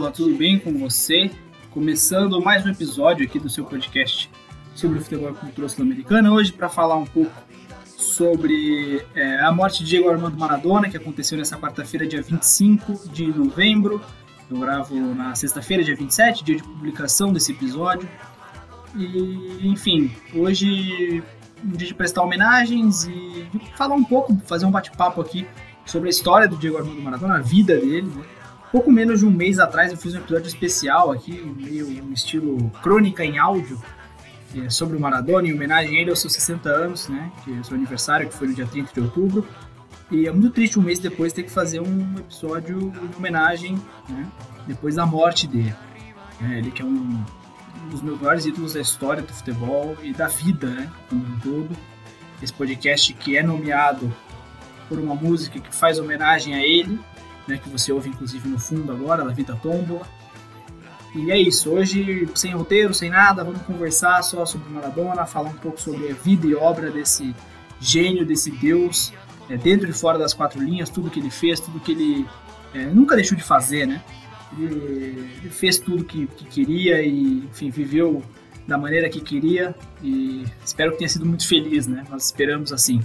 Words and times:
Tombola, 0.00 0.10
tudo 0.10 0.34
bem 0.34 0.58
com 0.58 0.72
você? 0.78 1.30
Começando 1.70 2.40
mais 2.40 2.64
um 2.64 2.70
episódio 2.70 3.26
aqui 3.26 3.38
do 3.38 3.50
seu 3.50 3.66
podcast 3.66 4.30
sobre 4.74 4.98
o 4.98 5.02
futebol 5.02 5.30
e 5.30 5.34
cultura 5.34 5.68
sul-americana, 5.68 6.32
hoje 6.32 6.52
para 6.52 6.70
falar 6.70 6.96
um 6.96 7.04
pouco 7.04 7.30
sobre 7.84 9.04
é, 9.14 9.40
a 9.40 9.52
morte 9.52 9.84
de 9.84 9.90
Diego 9.90 10.08
Armando 10.08 10.38
Maradona, 10.38 10.88
que 10.88 10.96
aconteceu 10.96 11.36
nessa 11.36 11.58
quarta-feira, 11.58 12.06
dia 12.06 12.22
25 12.22 13.10
de 13.10 13.26
novembro. 13.26 14.00
Eu 14.50 14.58
gravo 14.58 14.96
na 15.14 15.34
sexta-feira, 15.34 15.84
dia 15.84 15.94
27, 15.94 16.44
dia 16.44 16.56
de 16.56 16.62
publicação 16.62 17.30
desse 17.30 17.52
episódio. 17.52 18.08
E, 18.96 19.68
enfim, 19.68 20.10
hoje 20.34 21.22
um 21.62 21.72
dia 21.72 21.88
de 21.88 21.94
prestar 21.94 22.22
homenagens 22.22 23.04
e 23.04 23.46
falar 23.76 23.96
um 23.96 24.04
pouco, 24.04 24.34
fazer 24.46 24.64
um 24.64 24.70
bate-papo 24.70 25.20
aqui 25.20 25.46
sobre 25.84 26.08
a 26.08 26.10
história 26.10 26.48
do 26.48 26.56
Diego 26.56 26.78
Armando 26.78 27.02
Maradona, 27.02 27.34
a 27.34 27.42
vida 27.42 27.76
dele. 27.76 28.10
Né? 28.16 28.39
Pouco 28.70 28.90
menos 28.90 29.20
de 29.20 29.26
um 29.26 29.30
mês 29.30 29.58
atrás 29.58 29.90
eu 29.90 29.98
fiz 29.98 30.14
um 30.14 30.18
episódio 30.18 30.46
especial 30.46 31.10
aqui, 31.10 31.32
meio 31.32 31.86
um 32.04 32.12
estilo 32.12 32.70
crônica 32.82 33.24
em 33.24 33.36
áudio, 33.36 33.80
é, 34.56 34.70
sobre 34.70 34.96
o 34.96 35.00
Maradona, 35.00 35.48
em 35.48 35.52
homenagem 35.52 35.98
a 35.98 36.00
ele 36.00 36.10
aos 36.10 36.20
seus 36.20 36.32
60 36.34 36.68
anos, 36.68 37.08
né? 37.08 37.32
Que 37.44 37.52
é 37.52 37.60
o 37.60 37.64
seu 37.64 37.76
aniversário, 37.76 38.28
que 38.28 38.34
foi 38.34 38.48
no 38.48 38.54
dia 38.54 38.66
30 38.66 38.92
de 38.92 39.00
outubro. 39.00 39.46
E 40.10 40.26
é 40.26 40.32
muito 40.32 40.50
triste 40.50 40.78
um 40.78 40.82
mês 40.82 40.98
depois 40.98 41.32
ter 41.32 41.44
que 41.44 41.50
fazer 41.50 41.80
um 41.80 42.16
episódio 42.18 42.78
em 42.78 43.16
homenagem, 43.16 43.80
né? 44.08 44.26
Depois 44.66 44.96
da 44.96 45.06
morte 45.06 45.46
dele. 45.46 45.74
É, 46.42 46.58
ele 46.58 46.70
que 46.70 46.82
é 46.82 46.84
um, 46.84 47.24
dos 47.90 48.02
meus 48.02 48.20
maiores 48.20 48.46
ídolos 48.46 48.74
da 48.74 48.80
história 48.80 49.22
do 49.22 49.32
futebol 49.32 49.96
e 50.02 50.12
da 50.12 50.26
vida, 50.26 50.68
né? 50.68 50.90
Como 51.08 51.24
um 51.24 51.38
todo. 51.40 51.76
Esse 52.42 52.52
podcast 52.52 53.12
que 53.14 53.36
é 53.36 53.42
nomeado 53.42 54.12
por 54.88 54.98
uma 54.98 55.14
música 55.14 55.60
que 55.60 55.74
faz 55.74 55.98
homenagem 55.98 56.54
a 56.54 56.60
ele, 56.60 56.98
né? 57.50 57.60
Que 57.62 57.68
você 57.68 57.92
ouve 57.92 58.08
inclusive 58.08 58.48
no 58.48 58.58
fundo 58.58 58.90
agora, 58.92 59.24
La 59.24 59.32
Vida 59.32 59.58
Tombola. 59.60 60.06
E 61.14 61.30
é 61.30 61.38
isso, 61.38 61.70
hoje 61.70 62.28
sem 62.36 62.52
roteiro, 62.52 62.94
sem 62.94 63.10
nada, 63.10 63.42
vamos 63.42 63.62
conversar 63.62 64.22
só 64.22 64.46
sobre 64.46 64.70
Maradona, 64.70 65.26
falar 65.26 65.50
um 65.50 65.54
pouco 65.54 65.80
sobre 65.80 66.08
a 66.08 66.14
vida 66.14 66.46
e 66.46 66.54
obra 66.54 66.88
desse 66.88 67.34
gênio, 67.80 68.24
desse 68.24 68.52
deus, 68.52 69.12
é, 69.48 69.56
dentro 69.56 69.90
e 69.90 69.92
fora 69.92 70.16
das 70.16 70.32
quatro 70.32 70.62
linhas, 70.62 70.88
tudo 70.88 71.10
que 71.10 71.18
ele 71.18 71.30
fez, 71.30 71.58
tudo 71.58 71.80
que 71.80 71.90
ele 71.92 72.26
é, 72.72 72.84
nunca 72.86 73.16
deixou 73.16 73.36
de 73.36 73.42
fazer, 73.42 73.86
né? 73.86 74.00
Ele, 74.56 75.28
ele 75.40 75.50
fez 75.50 75.80
tudo 75.80 76.04
que, 76.04 76.28
que, 76.28 76.44
queria 76.44 77.02
e, 77.02 77.44
enfim, 77.50 77.70
viveu 77.70 78.22
da 78.66 78.78
maneira 78.78 79.08
que 79.08 79.20
queria 79.20 79.74
e 80.00 80.44
espero 80.64 80.92
que 80.92 80.98
tenha 80.98 81.08
sido 81.08 81.26
muito 81.26 81.46
feliz, 81.46 81.88
né? 81.88 82.04
Nós 82.08 82.26
esperamos 82.26 82.72
assim. 82.72 83.00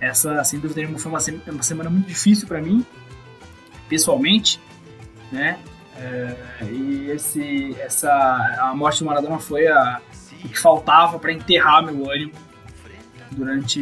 Essa, 0.00 0.42
sem 0.44 0.58
dúvida 0.58 0.80
nenhuma, 0.80 0.98
foi 0.98 1.10
uma 1.10 1.62
semana 1.62 1.90
muito 1.90 2.06
difícil 2.06 2.46
para 2.46 2.60
mim, 2.60 2.84
pessoalmente, 3.88 4.60
né? 5.30 5.58
É, 5.98 6.36
e 6.70 7.10
esse, 7.10 7.74
essa, 7.80 8.12
a 8.60 8.74
morte 8.74 8.98
do 8.98 9.06
Maradona 9.06 9.38
foi 9.38 9.66
a, 9.66 10.00
que 10.46 10.58
faltava 10.58 11.18
para 11.18 11.32
enterrar 11.32 11.82
meu 11.82 12.10
ânimo 12.10 12.32
durante, 13.32 13.80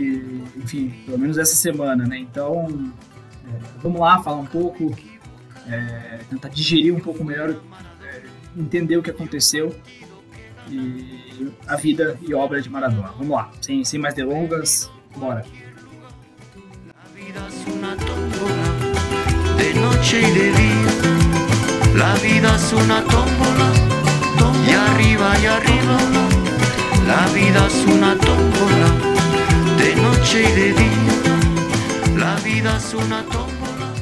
enfim, 0.57 0.91
pelo 1.05 1.19
menos 1.19 1.39
essa 1.39 1.55
semana, 1.55 2.07
né? 2.07 2.19
Então, 2.19 2.93
é, 3.47 3.81
vamos 3.83 4.01
lá 4.01 4.23
falar 4.23 4.37
um 4.37 4.47
pouco, 4.47 4.97
é, 5.69 6.21
tentar 6.31 6.49
digerir 6.49 6.95
um 6.95 7.01
pouco 7.01 7.25
melhor, 7.25 7.51
é, 8.03 8.23
entender 8.57 8.97
o 8.97 9.03
que 9.03 9.11
aconteceu 9.11 9.75
e 10.69 11.53
a 11.67 11.77
vida 11.77 12.19
e 12.23 12.33
obra 12.35 12.61
de 12.63 12.71
Maradona. 12.71 13.09
Vamos 13.19 13.31
lá, 13.31 13.51
sem, 13.61 13.85
sem 13.85 14.01
mais 14.01 14.15
delongas, 14.15 14.91
bora. 15.17 15.45
Y 19.85 20.17
de 20.17 20.53
día 20.53 21.15
La 21.95 22.15
vida 22.23 22.55
es 22.55 22.73
una 22.73 23.03
tómbola, 23.03 23.69
y 24.67 24.73
arriba 24.73 25.39
y 25.43 25.47
arriba. 25.47 25.99
La 27.07 27.27
vida 27.35 27.67
es 27.67 27.85
una 27.87 28.15
de 29.77 29.97
noche 29.97 30.43
y 30.43 30.53
de 30.61 30.73
día. 30.73 32.19
La 32.19 32.37
vida 32.37 32.77
es 32.77 32.95
una 32.95 33.23
tómbola. 33.25 33.93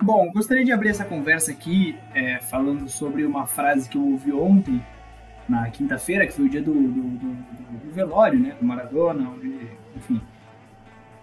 Bom, 0.00 0.32
gostaria 0.32 0.64
de 0.64 0.72
abrir 0.72 0.90
essa 0.90 1.04
conversa 1.04 1.52
aqui 1.52 1.98
é, 2.14 2.38
falando 2.38 2.88
sobre 2.88 3.24
uma 3.24 3.46
frase 3.46 3.88
que 3.88 3.98
eu 3.98 4.02
ouvi 4.12 4.32
ontem, 4.32 4.82
na 5.48 5.68
quinta-feira, 5.70 6.26
que 6.26 6.32
foi 6.32 6.46
o 6.46 6.48
dia 6.48 6.62
do, 6.62 6.72
do, 6.72 6.80
do, 6.80 7.34
do, 7.84 7.92
velório, 7.92 8.38
né, 8.38 8.54
do 8.58 8.64
Maradona, 8.64 9.28
onde, 9.28 9.68
enfim, 9.96 10.22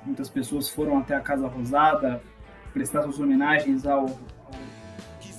muitas 0.05 0.29
pessoas 0.29 0.69
foram 0.69 0.99
até 0.99 1.15
a 1.15 1.19
Casa 1.19 1.47
Rosada 1.47 2.21
prestar 2.77 3.01
suas 3.03 3.19
homenagens 3.19 3.85
ao 3.85 4.05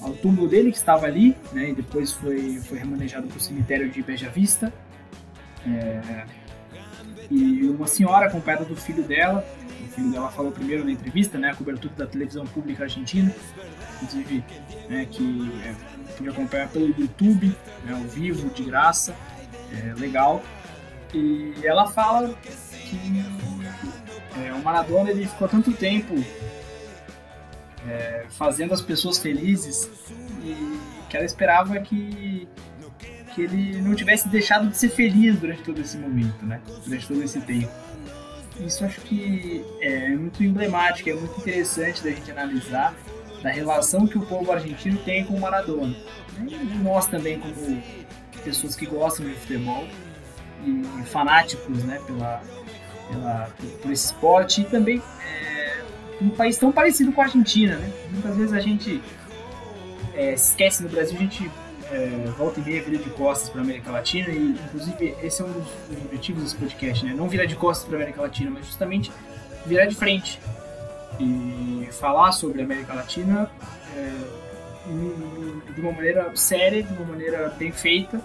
ao 0.00 0.12
túmulo 0.12 0.46
dele 0.46 0.70
que 0.70 0.76
estava 0.76 1.06
ali, 1.06 1.36
né, 1.52 1.70
e 1.70 1.74
depois 1.74 2.12
foi, 2.12 2.60
foi 2.60 2.78
remanejado 2.78 3.26
para 3.26 3.36
o 3.36 3.40
cemitério 3.40 3.90
de 3.90 4.00
Beja 4.00 4.28
Vista. 4.28 4.72
É, 5.66 6.24
e 7.28 7.64
uma 7.68 7.88
senhora 7.88 8.26
acompanhada 8.26 8.64
do 8.64 8.76
filho 8.76 9.02
dela, 9.02 9.44
o 9.82 9.88
filho 9.88 10.10
dela 10.12 10.30
falou 10.30 10.52
primeiro 10.52 10.84
na 10.84 10.92
entrevista, 10.92 11.36
né, 11.36 11.50
a 11.50 11.54
cobertura 11.54 11.92
da 11.96 12.06
televisão 12.06 12.46
pública 12.46 12.84
argentina, 12.84 13.34
inclusive 13.96 14.44
né, 14.88 15.04
que 15.10 15.50
é, 15.64 15.74
pode 16.16 16.28
acompanhar 16.28 16.68
pelo 16.68 16.86
YouTube, 16.86 17.54
né, 17.84 17.92
ao 17.92 18.02
vivo, 18.02 18.48
de 18.50 18.62
graça, 18.62 19.16
é, 19.72 19.94
legal. 19.98 20.42
E 21.12 21.54
ela 21.64 21.88
fala 21.88 22.32
que 22.44 23.24
é, 24.46 24.52
o 24.52 24.62
Maradona 24.62 25.10
ele 25.10 25.26
ficou 25.26 25.48
tanto 25.48 25.72
tempo 25.72 26.14
é, 27.86 28.26
fazendo 28.30 28.74
as 28.74 28.80
pessoas 28.80 29.18
felizes 29.18 29.90
e 30.42 30.78
que 31.08 31.16
ela 31.16 31.26
esperava 31.26 31.78
que, 31.80 32.48
que 33.34 33.42
ele 33.42 33.80
não 33.80 33.94
tivesse 33.94 34.28
deixado 34.28 34.68
de 34.68 34.76
ser 34.76 34.90
feliz 34.90 35.38
durante 35.38 35.62
todo 35.62 35.80
esse 35.80 35.96
momento, 35.96 36.44
né? 36.44 36.60
Durante 36.84 37.06
todo 37.06 37.22
esse 37.22 37.40
tempo. 37.40 37.70
Isso 38.60 38.84
acho 38.84 39.00
que 39.02 39.64
é 39.80 40.08
muito 40.08 40.42
emblemático, 40.42 41.08
é 41.08 41.14
muito 41.14 41.38
interessante 41.40 42.02
da 42.02 42.10
gente 42.10 42.30
analisar 42.30 42.94
da 43.42 43.50
relação 43.50 44.06
que 44.06 44.18
o 44.18 44.26
povo 44.26 44.50
argentino 44.50 44.98
tem 45.04 45.24
com 45.24 45.34
o 45.34 45.40
Maradona. 45.40 45.94
E 46.46 46.78
nós 46.82 47.06
também, 47.06 47.38
como 47.38 47.82
pessoas 48.44 48.74
que 48.74 48.86
gostam 48.86 49.26
de 49.26 49.34
futebol 49.34 49.86
e 50.64 51.04
fanáticos 51.06 51.84
né, 51.84 52.00
pela, 52.06 52.42
pela, 53.10 53.50
por 53.82 53.92
esse 53.92 54.06
esporte 54.06 54.62
e 54.62 54.64
também 54.64 55.02
é, 55.22 55.47
um 56.20 56.30
país 56.30 56.56
tão 56.56 56.72
parecido 56.72 57.12
com 57.12 57.20
a 57.20 57.24
Argentina, 57.24 57.76
né? 57.76 57.92
Muitas 58.10 58.36
vezes 58.36 58.52
a 58.52 58.60
gente 58.60 59.02
é, 60.14 60.34
esquece 60.34 60.82
no 60.82 60.88
Brasil, 60.88 61.16
a 61.16 61.22
gente 61.22 61.50
é, 61.90 62.30
volta 62.36 62.60
e 62.60 62.62
meia 62.64 62.82
vira 62.82 62.98
de 63.02 63.10
costas 63.10 63.48
para 63.48 63.60
a 63.60 63.64
América 63.64 63.90
Latina 63.90 64.28
e, 64.28 64.50
inclusive, 64.50 65.14
esse 65.22 65.40
é 65.40 65.44
um 65.44 65.52
dos, 65.52 65.68
objetivos 66.04 66.42
desse 66.42 66.56
podcast, 66.56 67.04
né? 67.04 67.14
Não 67.14 67.28
virar 67.28 67.46
de 67.46 67.56
costas 67.56 67.86
para 67.86 67.96
a 67.96 67.98
América 67.98 68.22
Latina, 68.22 68.50
mas 68.50 68.66
justamente 68.66 69.12
virar 69.64 69.86
de 69.86 69.94
frente 69.94 70.40
e 71.20 71.88
falar 71.92 72.32
sobre 72.32 72.60
a 72.60 72.64
América 72.64 72.94
Latina 72.94 73.50
é, 73.96 75.72
de 75.74 75.80
uma 75.80 75.92
maneira 75.92 76.34
séria, 76.34 76.82
de 76.82 76.92
uma 76.92 77.06
maneira 77.06 77.48
bem 77.58 77.72
feita, 77.72 78.20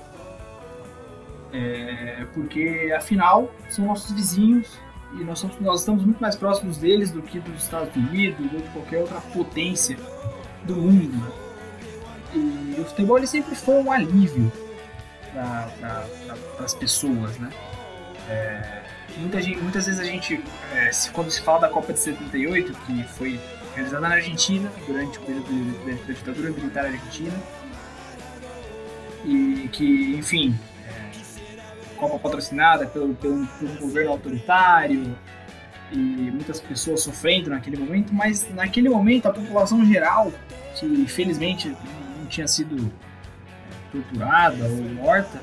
é, 1.52 2.26
porque 2.34 2.94
afinal 2.96 3.52
são 3.70 3.86
nossos 3.86 4.12
vizinhos, 4.12 4.80
e 5.20 5.24
nós, 5.24 5.40
somos, 5.40 5.60
nós 5.60 5.80
estamos 5.82 6.04
muito 6.04 6.20
mais 6.20 6.36
próximos 6.36 6.78
deles 6.78 7.12
do 7.12 7.22
que 7.22 7.40
dos 7.40 7.64
Estados 7.64 7.96
Unidos 7.96 8.52
ou 8.54 8.60
de 8.60 8.70
qualquer 8.70 9.00
outra 9.00 9.22
potência 9.22 9.98
do 10.64 10.76
mundo. 10.76 11.34
E 12.34 12.76
o 12.80 12.86
futebol 12.86 13.18
ele 13.18 13.28
sempre 13.28 13.56
foi 13.56 13.76
um 13.76 13.92
alívio 13.92 14.52
para 15.32 16.06
as 16.60 16.74
pessoas, 16.74 17.38
né? 17.38 17.52
É, 18.30 18.84
muita 19.18 19.42
gente, 19.42 19.62
muitas 19.62 19.86
vezes 19.86 20.00
a 20.00 20.04
gente, 20.04 20.42
é, 20.74 20.90
quando 21.12 21.30
se 21.30 21.42
fala 21.42 21.62
da 21.62 21.70
Copa 21.70 21.94
de 21.94 22.00
78, 22.00 22.74
que 22.74 23.04
foi 23.04 23.40
realizada 23.76 24.08
na 24.08 24.16
Argentina 24.16 24.72
durante 24.88 25.20
o 25.20 25.22
período 25.22 26.08
da 26.08 26.14
ditadura 26.14 26.50
militar 26.52 26.86
argentina, 26.86 27.34
e 29.26 29.70
que, 29.72 30.16
enfim, 30.18 30.58
Copa 32.04 32.20
patrocinada 32.20 32.86
pelo, 32.86 33.16
pelo, 33.16 33.48
pelo 33.48 33.76
governo 33.80 34.12
autoritário 34.12 35.16
e 35.90 35.98
muitas 35.98 36.60
pessoas 36.60 37.02
sofrendo 37.02 37.50
naquele 37.50 37.78
momento, 37.78 38.14
mas 38.14 38.50
naquele 38.54 38.90
momento 38.90 39.28
a 39.28 39.32
população 39.32 39.86
geral, 39.86 40.34
que 40.76 40.86
infelizmente 40.86 41.70
não 42.20 42.26
tinha 42.26 42.46
sido 42.46 42.92
torturada 43.90 44.66
ou 44.66 44.84
morta, 44.96 45.42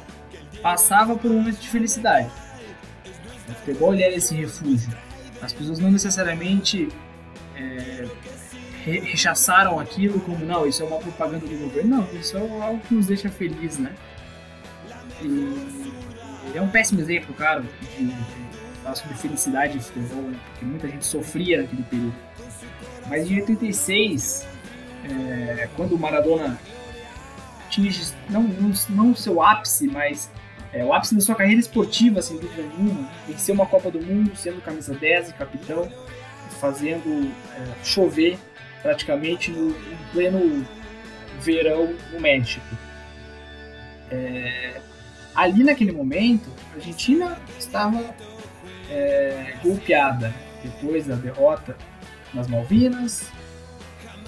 passava 0.61 1.17
por 1.17 1.31
um 1.31 1.39
momento 1.39 1.61
de 1.61 1.69
felicidade. 1.69 2.31
O 3.49 3.53
futebol 3.55 3.95
era 3.95 4.15
esse 4.15 4.35
refúgio. 4.35 4.93
As 5.41 5.55
pessoas 5.55 5.79
não 5.79 5.91
necessariamente 5.91 6.91
é, 7.57 8.07
rechaçaram 8.85 9.81
aquilo 9.81 10.21
como, 10.21 10.45
não, 10.45 10.67
isso 10.67 10.83
é 10.83 10.87
uma 10.87 10.99
propaganda 10.99 11.47
do 11.47 11.57
governo. 11.57 11.97
Não, 11.97 12.21
isso 12.21 12.37
é 12.37 12.41
algo 12.41 12.81
que 12.81 12.95
nos 12.95 13.07
deixa 13.07 13.31
feliz, 13.31 13.79
né? 13.79 13.95
E 15.23 15.90
é 16.55 16.61
um 16.61 16.69
péssimo 16.69 17.01
exemplo, 17.01 17.35
claro, 17.35 17.65
de, 17.99 18.07
de 18.07 18.15
falar 18.83 18.95
sobre 18.95 19.17
felicidade 19.17 19.79
de 19.79 19.85
futebol, 19.85 20.23
né? 20.23 20.39
porque 20.51 20.65
muita 20.65 20.89
gente 20.89 21.05
sofria 21.05 21.63
naquele 21.63 21.83
período. 21.85 22.15
Mas 23.07 23.31
em 23.31 23.41
86, 23.41 24.47
é, 25.05 25.69
quando 25.77 25.95
o 25.95 25.99
Maradona 25.99 26.59
atinge, 27.67 28.13
não, 28.29 28.43
não, 28.43 28.73
não 28.89 29.11
o 29.13 29.17
seu 29.17 29.43
ápice, 29.43 29.87
mas 29.87 30.31
é, 30.73 30.85
o 30.85 30.93
ápice 30.93 31.15
da 31.15 31.21
sua 31.21 31.35
carreira 31.35 31.61
esportiva, 31.61 32.23
sem 32.23 32.39
dúvida 32.39 32.63
nenhuma, 32.63 33.09
venceu 33.27 33.55
uma 33.55 33.67
Copa 33.67 33.91
do 33.91 34.01
Mundo, 34.01 34.35
sendo 34.37 34.61
camisa 34.61 34.95
10 34.95 35.31
e 35.31 35.33
capitão, 35.35 35.91
fazendo 36.61 37.31
é, 37.57 37.85
chover 37.85 38.39
praticamente 38.83 39.51
no, 39.51 39.71
no, 39.71 39.99
pleno 40.13 40.67
verão 41.41 41.95
no 42.13 42.21
México. 42.21 42.65
É, 44.11 44.81
ali 45.41 45.65
naquele 45.65 45.91
momento, 45.91 46.51
a 46.71 46.75
Argentina 46.77 47.39
estava 47.59 48.15
é, 48.91 49.55
golpeada 49.63 50.35
depois 50.63 51.07
da 51.07 51.15
derrota 51.15 51.75
nas 52.35 52.47
Malvinas, 52.47 53.31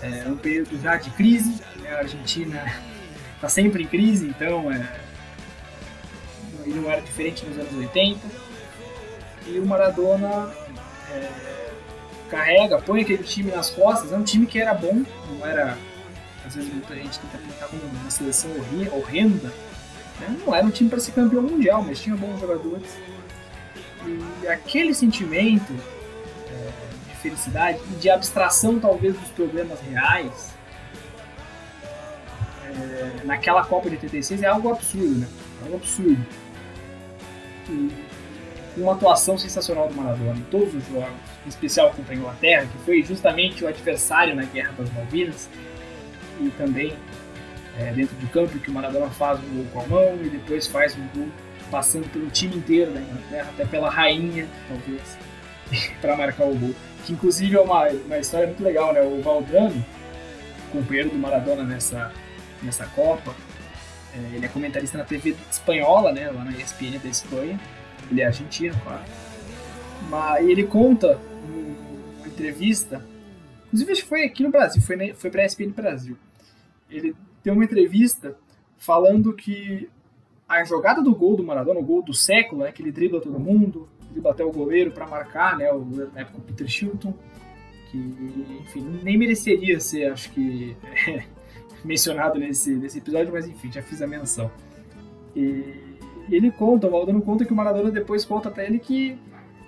é 0.00 0.26
um 0.26 0.37
período 0.37 0.81
já 0.81 0.97
de 0.97 1.11
crise, 1.11 1.62
né? 1.76 1.94
a 1.94 1.99
Argentina 1.99 2.64
está 3.35 3.47
sempre 3.50 3.82
em 3.82 3.87
crise, 3.87 4.26
então 4.26 4.73
é, 4.73 5.00
não 6.67 6.91
era 6.91 7.03
diferente 7.03 7.44
nos 7.44 7.58
anos 7.58 7.75
80. 7.75 8.19
E 9.47 9.58
o 9.58 9.67
Maradona 9.67 10.50
é, 11.11 11.70
carrega, 12.31 12.81
põe 12.81 13.03
aquele 13.03 13.23
time 13.23 13.50
nas 13.50 13.69
costas, 13.69 14.12
é 14.12 14.17
um 14.17 14.25
time 14.25 14.47
que 14.47 14.58
era 14.58 14.73
bom, 14.73 15.05
não 15.29 15.47
era. 15.47 15.76
Às 16.47 16.56
vezes 16.56 16.73
muita 16.73 16.94
gente 16.97 17.19
tenta 17.20 17.38
pintar 17.38 17.69
como 17.69 17.82
uma 17.82 18.11
seleção 18.11 18.50
horrenda. 18.93 19.53
Né? 20.20 20.37
Não 20.44 20.55
era 20.55 20.67
um 20.67 20.70
time 20.70 20.88
para 20.88 21.00
ser 21.00 21.12
campeão 21.12 21.43
mundial, 21.43 21.82
mas 21.82 22.00
tinha 22.00 22.17
bons 22.17 22.41
jogadores. 22.41 22.97
E 24.43 24.49
aquele 24.49 24.94
sentimento 24.94 25.73
é, 26.50 26.70
de 27.09 27.17
felicidade 27.17 27.79
e 27.93 27.94
de 27.97 28.11
abstração, 28.11 28.79
talvez, 28.81 29.14
dos 29.14 29.29
problemas 29.29 29.81
reais, 29.81 30.55
é, 32.64 33.25
naquela 33.25 33.64
Copa 33.64 33.88
de 33.88 33.97
86 33.97 34.43
é 34.43 34.47
algo 34.47 34.70
absurdo, 34.70 35.20
né? 35.20 35.29
É 35.61 35.64
algo 35.64 35.76
absurdo 35.76 36.26
uma 38.76 38.93
atuação 38.93 39.37
sensacional 39.37 39.88
do 39.88 39.94
Maradona 39.94 40.37
em 40.38 40.44
todos 40.44 40.75
os 40.75 40.87
jogos, 40.88 41.12
em 41.44 41.49
especial 41.49 41.91
contra 41.91 42.15
a 42.15 42.17
Inglaterra, 42.17 42.67
que 42.67 42.85
foi 42.85 43.03
justamente 43.03 43.65
o 43.65 43.69
adversário 43.69 44.35
na 44.35 44.44
Guerra 44.44 44.73
das 44.79 44.93
Malvinas, 44.93 45.49
e 46.41 46.49
também 46.50 46.94
é, 47.79 47.93
dentro 47.93 48.15
do 48.17 48.29
campo, 48.29 48.59
que 48.59 48.71
o 48.71 48.73
Maradona 48.73 49.09
faz 49.11 49.39
um 49.41 49.55
gol 49.55 49.67
com 49.73 49.81
a 49.81 49.87
mão 49.87 50.19
e 50.23 50.29
depois 50.29 50.67
faz 50.67 50.97
um 50.97 51.07
gol 51.15 51.29
passando 51.71 52.11
pelo 52.13 52.29
time 52.31 52.57
inteiro 52.57 52.93
da 52.93 53.01
Inglaterra, 53.01 53.49
até 53.51 53.65
pela 53.65 53.89
rainha, 53.89 54.47
talvez, 54.69 55.19
para 56.01 56.17
marcar 56.17 56.45
o 56.45 56.55
gol. 56.55 56.75
Que 57.05 57.13
inclusive 57.13 57.57
é 57.57 57.61
uma, 57.61 57.89
uma 57.89 58.19
história 58.19 58.47
muito 58.47 58.63
legal, 58.63 58.93
né? 58.93 59.01
O 59.01 59.23
Valdrano, 59.23 59.85
companheiro 60.71 61.11
do 61.11 61.17
Maradona 61.17 61.65
nessa, 61.65 62.13
nessa 62.63 62.87
Copa, 62.87 63.35
é, 64.15 64.37
ele 64.37 64.45
é 64.45 64.49
comentarista 64.49 64.99
na 64.99 65.05
TV 65.05 65.35
espanhola, 65.51 66.13
né, 66.13 66.31
lá 66.31 66.45
na 66.45 66.53
ESPN 66.53 66.99
da 67.03 67.09
Espanha. 67.09 67.59
Ele 68.11 68.21
é 68.21 68.27
argentino, 68.27 68.79
claro. 68.85 69.03
Mas 70.11 70.47
ele 70.47 70.65
conta 70.65 71.19
numa 71.49 72.27
entrevista, 72.27 73.03
inclusive 73.67 74.03
foi 74.03 74.25
aqui 74.25 74.43
no 74.43 74.51
Brasil, 74.51 74.83
foi, 74.83 75.15
foi 75.15 75.31
pra 75.31 75.47
ESPN 75.47 75.71
Brasil. 75.71 76.17
Ele 76.93 77.17
deu 77.43 77.55
uma 77.55 77.65
entrevista 77.65 78.37
falando 78.77 79.33
que 79.33 79.89
a 80.49 80.65
jogada 80.65 81.03
do 81.03 81.15
gol 81.15 81.37
do 81.37 81.43
Maradona, 81.43 81.81
o 81.81 81.85
gol 81.85 82.03
do 82.03 82.12
século, 82.12 82.62
né, 82.62 82.73
que 82.73 82.83
ele 82.83 82.93
dribla 82.93 83.21
todo 83.21 83.39
mundo, 83.39 83.89
dribla 84.11 84.33
até 84.33 84.44
o 84.44 84.53
goleiro 84.53 84.91
para 84.91 85.06
marcar, 85.06 85.56
né, 85.56 85.73
o, 85.73 85.85
na 86.12 86.21
época 86.21 86.39
o 86.39 86.43
Peter 86.43 86.69
Shilton, 86.69 87.15
que, 87.91 87.99
enfim, 88.61 89.00
nem 89.03 89.17
mereceria 89.17 89.81
ser, 89.81 90.12
acho 90.12 90.31
que, 90.33 90.77
mencionado 91.85 92.39
nesse, 92.39 92.75
nesse 92.75 92.99
episódio, 92.99 93.33
mas 93.33 93.49
enfim, 93.49 93.73
já 93.73 93.83
fiz 93.83 94.03
a 94.03 94.06
menção. 94.06 94.50
E 95.35 95.97
ele 96.31 96.50
conta, 96.50 96.87
o 96.87 96.91
Valdano 96.91 97.23
conta 97.23 97.44
que 97.44 97.53
o 97.53 97.56
Maradona 97.56 97.91
depois 97.91 98.25
conta 98.25 98.50
pra 98.50 98.65
ele 98.65 98.79
que 98.79 99.19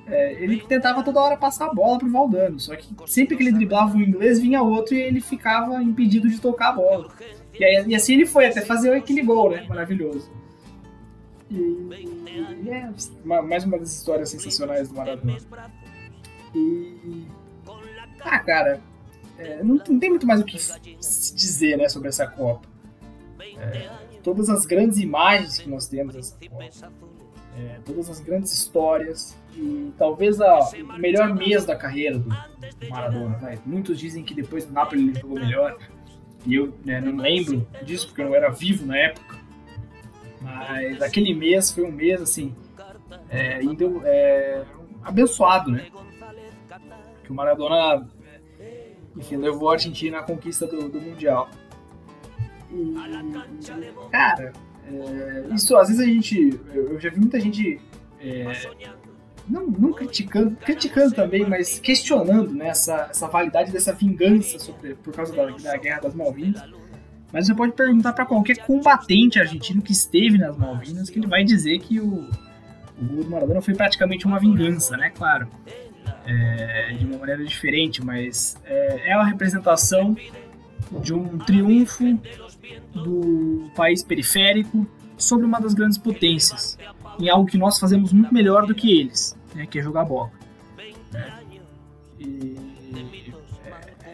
é, 0.06 0.34
ele 0.42 0.60
tentava 0.60 1.02
toda 1.02 1.20
hora 1.20 1.36
passar 1.36 1.66
a 1.66 1.74
bola 1.74 1.98
pro 1.98 2.10
Valdano, 2.10 2.60
só 2.60 2.76
que 2.76 2.86
sempre 3.06 3.36
que 3.36 3.42
ele 3.42 3.52
driblava 3.52 3.96
o 3.96 4.02
inglês 4.02 4.38
vinha 4.38 4.62
outro 4.62 4.94
e 4.94 5.00
ele 5.00 5.20
ficava 5.20 5.82
impedido 5.82 6.28
de 6.28 6.38
tocar 6.40 6.70
a 6.70 6.72
bola. 6.72 7.08
E, 7.58 7.64
aí, 7.64 7.84
e 7.86 7.94
assim 7.94 8.14
ele 8.14 8.26
foi, 8.26 8.46
até 8.46 8.60
fazer 8.60 8.92
aquele 8.92 9.22
gol, 9.22 9.50
né? 9.50 9.64
Maravilhoso. 9.68 10.30
E, 11.50 11.56
e 12.64 12.70
é 12.70 12.90
mais 13.42 13.64
uma 13.64 13.78
das 13.78 13.92
histórias 13.92 14.30
sensacionais 14.30 14.88
do 14.88 14.94
Maradona. 14.94 15.38
E. 16.54 17.26
Ah, 18.20 18.38
cara, 18.38 18.80
é, 19.38 19.62
não, 19.62 19.76
não, 19.76 19.98
tem 19.98 20.10
muito 20.10 20.26
mais 20.26 20.40
o 20.40 20.44
que 20.44 20.58
se 20.58 21.34
dizer 21.34 21.76
né, 21.76 21.88
sobre 21.88 22.08
essa 22.08 22.26
Copa. 22.26 22.68
É, 23.40 23.90
todas 24.22 24.50
as 24.50 24.66
grandes 24.66 24.98
imagens 24.98 25.58
que 25.58 25.68
nós 25.68 25.86
temos 25.86 26.14
dessa 26.14 26.36
Copa, 26.48 26.64
é, 27.56 27.78
todas 27.84 28.10
as 28.10 28.20
grandes 28.20 28.52
histórias 28.52 29.36
e 29.56 29.92
talvez 29.96 30.40
a, 30.40 30.58
o 30.58 30.98
melhor 30.98 31.34
mês 31.34 31.64
da 31.64 31.76
carreira 31.76 32.18
do, 32.18 32.28
do 32.28 32.88
Maradona. 32.90 33.38
Né? 33.38 33.58
Muitos 33.64 33.98
dizem 33.98 34.24
que 34.24 34.34
depois 34.34 34.64
do 34.66 34.72
Napoli 34.72 35.08
ele 35.08 35.20
jogou 35.20 35.38
melhor 35.38 35.78
e 36.46 36.54
eu 36.54 36.74
né, 36.84 37.00
não 37.00 37.16
lembro 37.16 37.66
disso 37.82 38.08
porque 38.08 38.20
eu 38.20 38.26
não 38.26 38.34
era 38.34 38.50
vivo 38.50 38.86
na 38.86 38.96
época. 38.96 39.38
Mas 40.40 41.00
aquele 41.00 41.32
mês 41.32 41.72
foi 41.72 41.84
um 41.84 41.92
mês 41.92 42.20
assim, 42.20 42.54
é, 43.30 43.60
é, 44.04 44.64
abençoado, 45.02 45.70
né? 45.70 45.86
Que 47.22 47.32
o 47.32 47.34
Maradona 47.34 48.06
enfim, 49.16 49.36
levou 49.36 49.70
a 49.70 49.74
Argentina 49.74 50.18
à 50.18 50.22
conquista 50.22 50.66
do, 50.66 50.88
do 50.88 51.00
Mundial. 51.00 51.48
E, 52.70 52.94
cara, 54.10 54.52
é, 54.86 55.54
isso 55.54 55.76
às 55.76 55.88
vezes 55.88 56.02
a 56.02 56.06
gente. 56.06 56.60
Eu 56.72 56.98
já 56.98 57.10
vi 57.10 57.20
muita 57.20 57.38
gente. 57.38 57.80
Não, 59.48 59.66
não 59.66 59.92
criticando, 59.92 60.56
criticando 60.56 61.14
também, 61.14 61.46
mas 61.46 61.78
questionando 61.78 62.52
né, 62.52 62.68
essa, 62.68 63.08
essa 63.10 63.28
validade 63.28 63.70
dessa 63.70 63.92
vingança 63.92 64.58
sobre, 64.58 64.94
por 64.94 65.12
causa 65.14 65.34
da, 65.34 65.46
da 65.46 65.76
Guerra 65.76 66.00
das 66.00 66.14
Malvinas. 66.14 66.62
Mas 67.32 67.46
você 67.46 67.54
pode 67.54 67.72
perguntar 67.72 68.12
para 68.12 68.24
qualquer 68.24 68.58
combatente 68.58 69.38
argentino 69.38 69.82
que 69.82 69.92
esteve 69.92 70.38
nas 70.38 70.56
Malvinas 70.56 71.10
que 71.10 71.18
ele 71.18 71.26
vai 71.26 71.44
dizer 71.44 71.78
que 71.80 72.00
o, 72.00 72.28
o 73.00 73.04
gol 73.04 73.24
do 73.24 73.30
Maradona 73.30 73.60
foi 73.60 73.74
praticamente 73.74 74.24
uma 74.24 74.38
vingança, 74.38 74.96
né? 74.96 75.10
Claro 75.10 75.48
é, 76.26 76.92
de 76.98 77.04
uma 77.04 77.18
maneira 77.18 77.44
diferente, 77.44 78.04
mas 78.04 78.56
é, 78.64 79.10
é 79.10 79.16
uma 79.16 79.26
representação 79.26 80.16
de 81.02 81.14
um 81.14 81.38
triunfo 81.38 82.18
do 82.92 83.70
país 83.74 84.02
periférico 84.02 84.86
sobre 85.16 85.46
uma 85.46 85.60
das 85.60 85.74
grandes 85.74 85.98
potências, 85.98 86.78
em 87.18 87.28
algo 87.28 87.46
que 87.46 87.58
nós 87.58 87.78
fazemos 87.78 88.12
muito 88.12 88.32
melhor 88.32 88.66
do 88.66 88.74
que 88.74 89.00
eles, 89.00 89.36
né, 89.54 89.66
que 89.66 89.78
é 89.78 89.82
jogar 89.82 90.04
bola. 90.04 90.30
E 92.18 92.56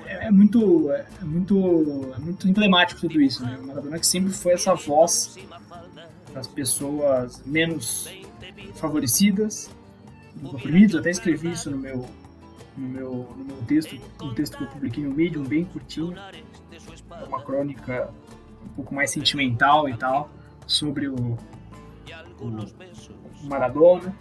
é, 0.06 0.26
é, 0.26 0.30
muito, 0.30 0.90
é, 0.90 1.06
muito, 1.22 2.12
é 2.14 2.18
muito 2.18 2.48
emblemático 2.48 3.00
tudo 3.00 3.20
isso. 3.20 3.44
Né? 3.44 3.58
O 3.62 3.66
Maradona 3.66 3.98
que 3.98 4.06
sempre 4.06 4.32
foi 4.32 4.52
essa 4.52 4.74
voz 4.74 5.36
das 6.34 6.46
pessoas 6.46 7.42
menos 7.46 8.08
favorecidas, 8.74 9.70
oprimidos, 10.42 10.96
até 10.96 11.10
escrevi 11.10 11.50
isso 11.50 11.70
no 11.70 11.78
meu, 11.78 12.06
no 12.76 12.88
meu, 12.88 13.34
no 13.36 13.44
meu 13.44 13.56
texto, 13.66 13.96
um 14.22 14.34
texto 14.34 14.56
que 14.56 14.64
eu 14.64 14.68
publiquei 14.68 15.04
no 15.04 15.10
Medium, 15.10 15.44
bem 15.44 15.64
curtinho, 15.64 16.14
uma 17.26 17.42
crônica 17.42 18.10
um 18.64 18.68
pouco 18.74 18.94
mais 18.94 19.10
sentimental 19.10 19.88
e 19.88 19.96
tal, 19.96 20.30
sobre 20.66 21.08
o, 21.08 21.36
Maradona. 23.42 24.14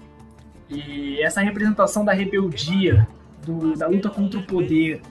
E 0.69 1.21
essa 1.21 1.41
representação 1.41 2.05
da 2.05 2.13
rebeldia, 2.13 3.07
do, 3.45 3.75
da 3.75 3.87
luta 3.87 4.09
contra 4.09 4.39
o 4.39 4.43
poder, 4.43 5.01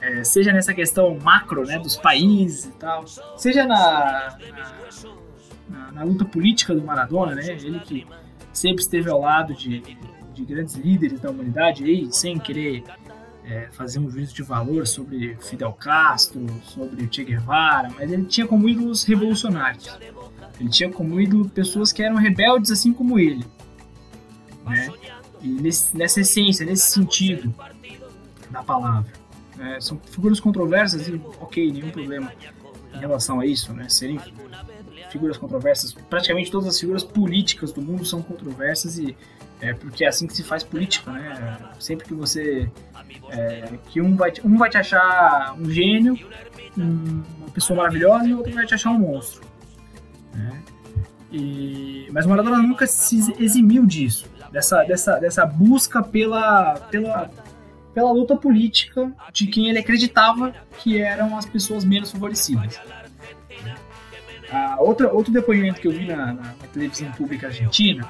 é, 0.00 0.24
seja 0.24 0.52
nessa 0.52 0.74
questão 0.74 1.16
macro 1.22 1.64
né, 1.64 1.78
dos 1.78 1.96
países 1.96 2.66
e 2.66 2.72
tal, 2.72 3.04
seja 3.36 3.64
na, 3.64 4.36
na, 5.68 5.92
na, 5.92 6.02
luta 6.02 6.24
política 6.24 6.74
do 6.74 6.82
Maradona, 6.82 7.34
né, 7.34 7.46
ele 7.46 7.78
que 7.80 8.06
sempre 8.52 8.82
esteve 8.82 9.08
ao 9.08 9.20
lado 9.20 9.54
de, 9.54 9.80
de 10.34 10.44
grandes 10.44 10.74
líderes 10.74 11.20
da 11.20 11.30
humanidade, 11.30 11.84
aí, 11.84 12.12
sem 12.12 12.38
querer 12.38 12.82
é, 13.44 13.68
fazer 13.72 13.98
um 13.98 14.10
juízo 14.10 14.34
de 14.34 14.42
valor 14.42 14.86
sobre 14.86 15.36
Fidel 15.40 15.72
Castro, 15.72 16.46
sobre 16.64 17.08
Che 17.10 17.24
Guevara, 17.24 17.90
mas 17.90 18.10
ele 18.10 18.24
tinha 18.24 18.46
como 18.46 18.68
ídolos 18.68 19.04
revolucionários. 19.04 19.88
Ele 20.60 20.68
tinha 20.68 20.90
como 20.90 21.20
ídolo 21.20 21.48
pessoas 21.48 21.92
que 21.92 22.02
eram 22.02 22.16
rebeldes 22.16 22.70
assim 22.70 22.92
como 22.92 23.18
ele. 23.18 23.44
Né? 24.64 24.88
e 25.42 25.48
nesse, 25.48 25.96
nessa 25.96 26.20
essência, 26.20 26.64
nesse 26.64 26.90
sentido 26.90 27.52
da 28.50 28.62
palavra. 28.62 29.10
É, 29.58 29.80
são 29.80 30.00
figuras 30.10 30.40
controversas 30.40 31.08
e, 31.08 31.20
ok, 31.40 31.70
nenhum 31.70 31.90
problema 31.90 32.32
em 32.94 32.98
relação 32.98 33.38
a 33.38 33.46
isso, 33.46 33.72
né? 33.72 33.88
Serem 33.88 34.18
figuras 35.10 35.36
controversas. 35.36 35.92
Praticamente 35.92 36.50
todas 36.50 36.68
as 36.68 36.80
figuras 36.80 37.02
políticas 37.02 37.72
do 37.72 37.82
mundo 37.82 38.04
são 38.04 38.22
controversas 38.22 38.98
e 38.98 39.16
é 39.62 39.72
porque 39.72 40.04
é 40.04 40.08
assim 40.08 40.26
que 40.26 40.34
se 40.34 40.42
faz 40.42 40.64
política, 40.64 41.12
né? 41.12 41.56
Sempre 41.78 42.08
que 42.08 42.14
você 42.14 42.68
é, 43.30 43.78
que 43.88 44.00
um 44.00 44.16
vai 44.16 44.32
um 44.44 44.58
vai 44.58 44.68
te 44.68 44.76
achar 44.76 45.54
um 45.56 45.70
gênio, 45.70 46.18
um, 46.76 47.22
uma 47.38 47.50
pessoa 47.54 47.76
maravilhosa 47.76 48.26
e 48.26 48.34
o 48.34 48.38
outro 48.38 48.52
vai 48.52 48.66
te 48.66 48.74
achar 48.74 48.90
um 48.90 48.98
monstro. 48.98 49.42
Né? 50.34 50.62
E, 51.30 52.08
mas 52.12 52.26
o 52.26 52.28
Maradona 52.28 52.58
nunca 52.58 52.88
se 52.88 53.32
eximiu 53.38 53.86
disso, 53.86 54.28
dessa, 54.50 54.82
dessa, 54.82 55.18
dessa 55.18 55.46
busca 55.46 56.02
pela, 56.02 56.74
pela, 56.90 57.30
pela 57.94 58.10
luta 58.10 58.36
política 58.36 59.12
de 59.32 59.46
quem 59.46 59.68
ele 59.68 59.78
acreditava 59.78 60.52
que 60.78 61.00
eram 61.00 61.38
as 61.38 61.46
pessoas 61.46 61.84
menos 61.84 62.10
favorecidas. 62.10 62.80
Ah, 64.50 64.76
outra, 64.80 65.10
outro 65.10 65.32
depoimento 65.32 65.80
que 65.80 65.86
eu 65.86 65.92
vi 65.92 66.06
na, 66.06 66.26
na, 66.26 66.34
na 66.34 66.66
televisão 66.72 67.10
pública 67.12 67.46
argentina 67.46 68.06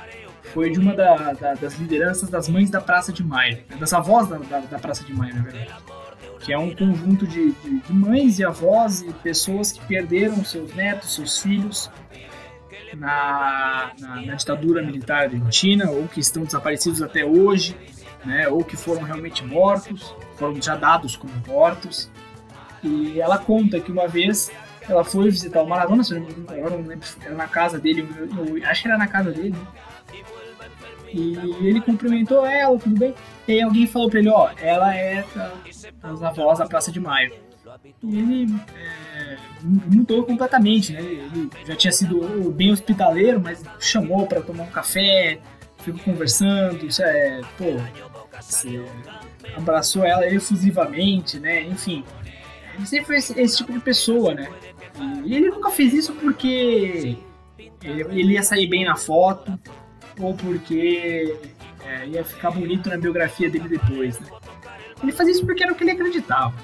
foi 0.52 0.70
de 0.70 0.78
uma 0.78 0.94
da, 0.94 1.32
da, 1.32 1.54
das 1.54 1.74
lideranças 1.74 2.28
das 2.28 2.48
mães 2.48 2.70
da 2.70 2.80
Praça 2.80 3.12
de 3.12 3.24
Maio, 3.24 3.58
das 3.78 3.92
avós 3.92 4.28
da, 4.28 4.38
da 4.38 4.78
Praça 4.78 5.04
de 5.04 5.14
Maio, 5.14 5.34
na 5.34 5.42
verdade. 5.42 5.74
Que 6.40 6.52
é 6.52 6.58
um 6.58 6.74
conjunto 6.74 7.26
de, 7.26 7.52
de, 7.52 7.80
de 7.80 7.92
mães 7.92 8.38
e 8.38 8.44
avós 8.44 9.00
e 9.00 9.12
pessoas 9.12 9.72
que 9.72 9.84
perderam 9.86 10.44
seus 10.44 10.74
netos, 10.74 11.14
seus 11.14 11.38
filhos 11.38 11.90
na, 12.96 13.92
na, 13.98 14.22
na, 14.22 14.34
ditadura 14.34 14.82
militar 14.82 15.24
argentina 15.24 15.90
ou 15.90 16.06
que 16.08 16.20
estão 16.20 16.44
desaparecidos 16.44 17.00
até 17.02 17.24
hoje, 17.24 17.76
né, 18.24 18.48
ou 18.48 18.64
que 18.64 18.76
foram 18.76 19.02
realmente 19.02 19.44
mortos, 19.44 20.14
foram 20.36 20.60
já 20.60 20.76
dados 20.76 21.16
como 21.16 21.32
mortos. 21.46 22.10
E 22.82 23.20
ela 23.20 23.38
conta 23.38 23.80
que 23.80 23.92
uma 23.92 24.08
vez 24.08 24.50
ela 24.88 25.04
foi 25.04 25.30
visitar 25.30 25.62
o 25.62 25.68
Maradona, 25.68 26.02
se 26.02 26.18
não 26.18 26.26
agora 26.48 26.76
não 26.76 26.86
lembro, 26.86 27.06
era 27.24 27.34
na 27.34 27.46
casa 27.46 27.78
dele, 27.78 28.06
eu, 28.18 28.56
eu, 28.56 28.68
acho 28.68 28.82
que 28.82 28.88
era 28.88 28.98
na 28.98 29.06
casa 29.06 29.30
dele. 29.30 29.54
E 31.12 31.66
ele 31.66 31.80
cumprimentou 31.80 32.46
ela, 32.46 32.78
tudo 32.78 32.98
bem. 32.98 33.14
E 33.46 33.52
aí 33.52 33.62
alguém 33.62 33.86
falou 33.86 34.08
pra 34.08 34.18
ele, 34.18 34.28
ó, 34.28 34.50
ela 34.60 34.94
é 34.94 35.24
das 36.02 36.22
avós 36.22 36.58
da 36.58 36.66
Praça 36.66 36.90
de 36.90 37.00
Maio. 37.00 37.32
E 38.02 38.18
ele 38.18 38.54
é, 38.76 39.36
mudou 39.62 40.24
completamente, 40.24 40.92
né? 40.92 41.00
Ele 41.00 41.50
já 41.66 41.76
tinha 41.76 41.92
sido 41.92 42.50
bem 42.50 42.70
hospitaleiro, 42.72 43.40
mas 43.40 43.62
chamou 43.78 44.26
para 44.26 44.42
tomar 44.42 44.64
um 44.64 44.70
café, 44.70 45.38
ficou 45.78 46.00
conversando, 46.00 46.84
isso 46.86 47.02
é, 47.02 47.40
pô, 47.56 47.64
você 48.40 48.84
abraçou 49.56 50.04
ela 50.04 50.26
efusivamente, 50.26 51.38
né? 51.38 51.62
Enfim, 51.62 52.04
ele 52.74 52.86
sempre 52.86 53.06
foi 53.06 53.16
esse, 53.16 53.40
esse 53.40 53.56
tipo 53.58 53.72
de 53.72 53.80
pessoa, 53.80 54.34
né? 54.34 54.48
E 55.24 55.34
ele 55.34 55.48
nunca 55.50 55.70
fez 55.70 55.92
isso 55.92 56.12
porque 56.14 57.16
ele 57.82 58.32
ia 58.34 58.42
sair 58.42 58.66
bem 58.66 58.84
na 58.84 58.96
foto 58.96 59.58
ou 60.18 60.34
porque 60.34 61.36
é, 61.84 62.06
ia 62.06 62.24
ficar 62.24 62.50
bonito 62.50 62.88
na 62.88 62.96
biografia 62.96 63.50
dele 63.50 63.68
depois, 63.68 64.18
né? 64.18 64.28
Ele 65.02 65.12
fazia 65.12 65.32
isso 65.32 65.44
porque 65.44 65.62
era 65.62 65.72
o 65.72 65.74
que 65.74 65.82
ele 65.82 65.90
acreditava. 65.90 66.54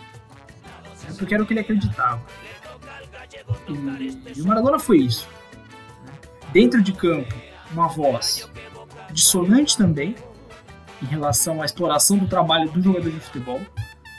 Né? 1.05 1.15
Porque 1.19 1.35
era 1.35 1.43
o 1.43 1.47
que 1.47 1.53
ele 1.53 1.61
acreditava. 1.61 2.23
E, 3.69 4.39
e 4.39 4.43
o 4.43 4.47
Maradona 4.47 4.79
foi 4.79 4.99
isso. 4.99 5.29
Né? 6.05 6.13
Dentro 6.53 6.81
de 6.81 6.93
campo, 6.93 7.35
uma 7.73 7.89
voz 7.89 8.49
dissonante 9.11 9.77
também 9.77 10.15
em 11.03 11.07
relação 11.07 11.63
à 11.63 11.65
exploração 11.65 12.17
do 12.19 12.27
trabalho 12.27 12.71
do 12.71 12.83
jogador 12.83 13.11
de 13.11 13.21
futebol. 13.21 13.61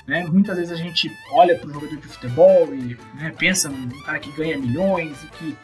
Né? 0.07 0.25
Muitas 0.25 0.57
vezes 0.57 0.73
a 0.73 0.75
gente 0.75 1.11
olha 1.31 1.57
para 1.57 1.69
o 1.69 1.73
jogador 1.73 1.97
de 1.97 2.07
futebol 2.07 2.73
e 2.73 2.97
né, 3.15 3.33
pensa 3.37 3.69
num 3.69 4.01
cara 4.01 4.19
que 4.19 4.31
ganha 4.31 4.57
milhões 4.57 5.23
e 5.23 5.27
que. 5.27 5.57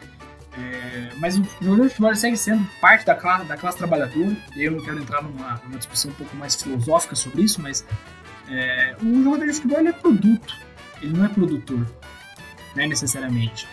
É, 0.58 1.10
mas 1.18 1.38
o 1.38 1.44
jogador 1.62 1.84
de 1.84 1.90
futebol 1.90 2.16
segue 2.16 2.38
sendo 2.38 2.66
parte 2.80 3.06
da 3.06 3.16
classe, 3.16 3.46
da 3.46 3.58
classe 3.58 3.78
trabalhadora. 3.78 4.36
Eu 4.56 4.72
não 4.72 4.84
quero 4.84 5.00
entrar 5.00 5.22
numa, 5.22 5.62
numa 5.64 5.78
discussão 5.78 6.12
um 6.12 6.14
pouco 6.14 6.36
mais 6.36 6.56
filosófica 6.56 7.16
sobre 7.16 7.44
isso, 7.44 7.62
mas 7.62 7.86
é, 8.48 8.96
o 9.02 9.24
jogador 9.24 9.46
de 9.46 9.54
futebol 9.54 9.80
ele 9.80 9.90
é 9.90 9.94
produto, 9.94 10.56
ele 11.02 11.18
não 11.18 11.26
é 11.26 11.30
produtor, 11.30 11.86
né, 12.76 12.88
necessariamente. 12.88 13.68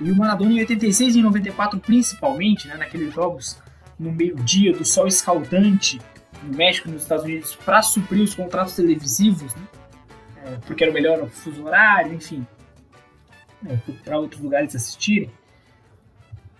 E 0.00 0.10
o 0.10 0.16
Maradona 0.16 0.52
em 0.52 0.60
86 0.60 1.16
e 1.16 1.18
em 1.18 1.22
94 1.22 1.78
principalmente, 1.80 2.68
né, 2.68 2.76
naqueles 2.76 3.12
jogos 3.12 3.58
no 3.98 4.12
meio-dia 4.12 4.72
do 4.72 4.84
sol 4.84 5.06
escaldante 5.06 6.00
no 6.42 6.56
México 6.56 6.88
e 6.88 6.92
nos 6.92 7.02
Estados 7.02 7.24
Unidos 7.24 7.54
para 7.54 7.82
suprir 7.82 8.22
os 8.22 8.34
contratos 8.34 8.74
televisivos, 8.74 9.54
né? 9.54 9.62
É, 10.42 10.56
porque 10.66 10.82
era 10.82 10.90
o 10.90 10.94
melhor 10.94 11.28
fuso 11.28 11.66
horário, 11.66 12.14
enfim, 12.14 12.46
né, 13.62 13.78
para 14.02 14.18
outros 14.18 14.40
lugares 14.40 14.74
assistirem. 14.74 15.30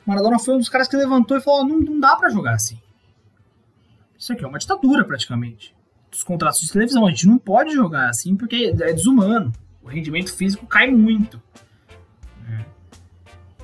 Maradona 0.06 0.38
foi 0.38 0.54
um 0.54 0.58
dos 0.58 0.68
caras 0.68 0.88
que 0.88 0.96
levantou 0.96 1.36
e 1.36 1.40
falou: 1.40 1.66
não, 1.66 1.80
não 1.80 2.00
dá 2.00 2.16
para 2.16 2.30
jogar 2.30 2.54
assim. 2.54 2.78
Isso 4.18 4.32
aqui 4.32 4.44
é 4.44 4.46
uma 4.46 4.58
ditadura 4.58 5.04
praticamente. 5.04 5.74
Dos 6.10 6.22
contratos 6.22 6.60
de 6.60 6.70
televisão, 6.70 7.06
a 7.06 7.10
gente 7.10 7.26
não 7.26 7.38
pode 7.38 7.72
jogar 7.72 8.08
assim 8.08 8.36
porque 8.36 8.72
é 8.80 8.92
desumano. 8.92 9.52
O 9.82 9.88
rendimento 9.88 10.34
físico 10.34 10.66
cai 10.66 10.90
muito. 10.90 11.40
Né? 12.46 12.66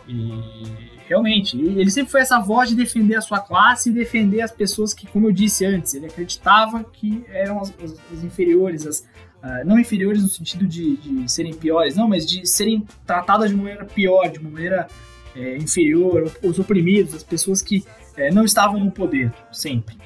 E 0.08 0.96
realmente. 1.06 1.58
Ele 1.58 1.90
sempre 1.90 2.10
foi 2.10 2.20
essa 2.20 2.38
voz 2.38 2.68
de 2.68 2.74
defender 2.74 3.16
a 3.16 3.20
sua 3.20 3.40
classe 3.40 3.90
e 3.90 3.92
defender 3.92 4.40
as 4.42 4.50
pessoas 4.50 4.92
que, 4.92 5.06
como 5.06 5.28
eu 5.28 5.32
disse 5.32 5.64
antes, 5.64 5.94
ele 5.94 6.06
acreditava 6.06 6.84
que 6.84 7.24
eram 7.28 7.60
as, 7.60 7.72
as, 7.82 7.92
as 8.12 8.24
inferiores, 8.24 8.86
as, 8.86 9.00
uh, 9.42 9.64
não 9.64 9.78
inferiores 9.78 10.22
no 10.22 10.28
sentido 10.28 10.66
de, 10.66 10.96
de, 10.96 11.30
serem 11.30 11.54
piores, 11.54 11.96
não, 11.96 12.08
mas 12.08 12.26
de 12.26 12.46
serem 12.46 12.86
tratadas 13.06 13.50
de 13.50 13.56
maneira 13.56 13.84
pior, 13.84 14.28
de 14.28 14.38
uma 14.38 14.50
maneira 14.50 14.88
é, 15.36 15.56
inferior, 15.56 16.32
os 16.42 16.58
oprimidos, 16.58 17.14
as 17.14 17.22
pessoas 17.22 17.62
que 17.62 17.84
é, 18.16 18.30
não 18.30 18.44
estavam 18.44 18.80
no 18.80 18.90
poder, 18.90 19.32
sempre. 19.52 19.96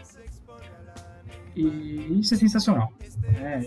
E 1.57 2.19
isso 2.21 2.35
é 2.35 2.37
sensacional. 2.37 2.93
Né? 3.21 3.67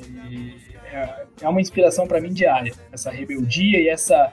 É, 0.86 1.26
é 1.42 1.50
uma 1.50 1.62
inspiração 1.62 2.06
para 2.06 2.22
mim 2.22 2.32
diária, 2.32 2.74
essa 2.92 3.10
rebeldia 3.10 3.80
e 3.80 3.88
essa 3.88 4.32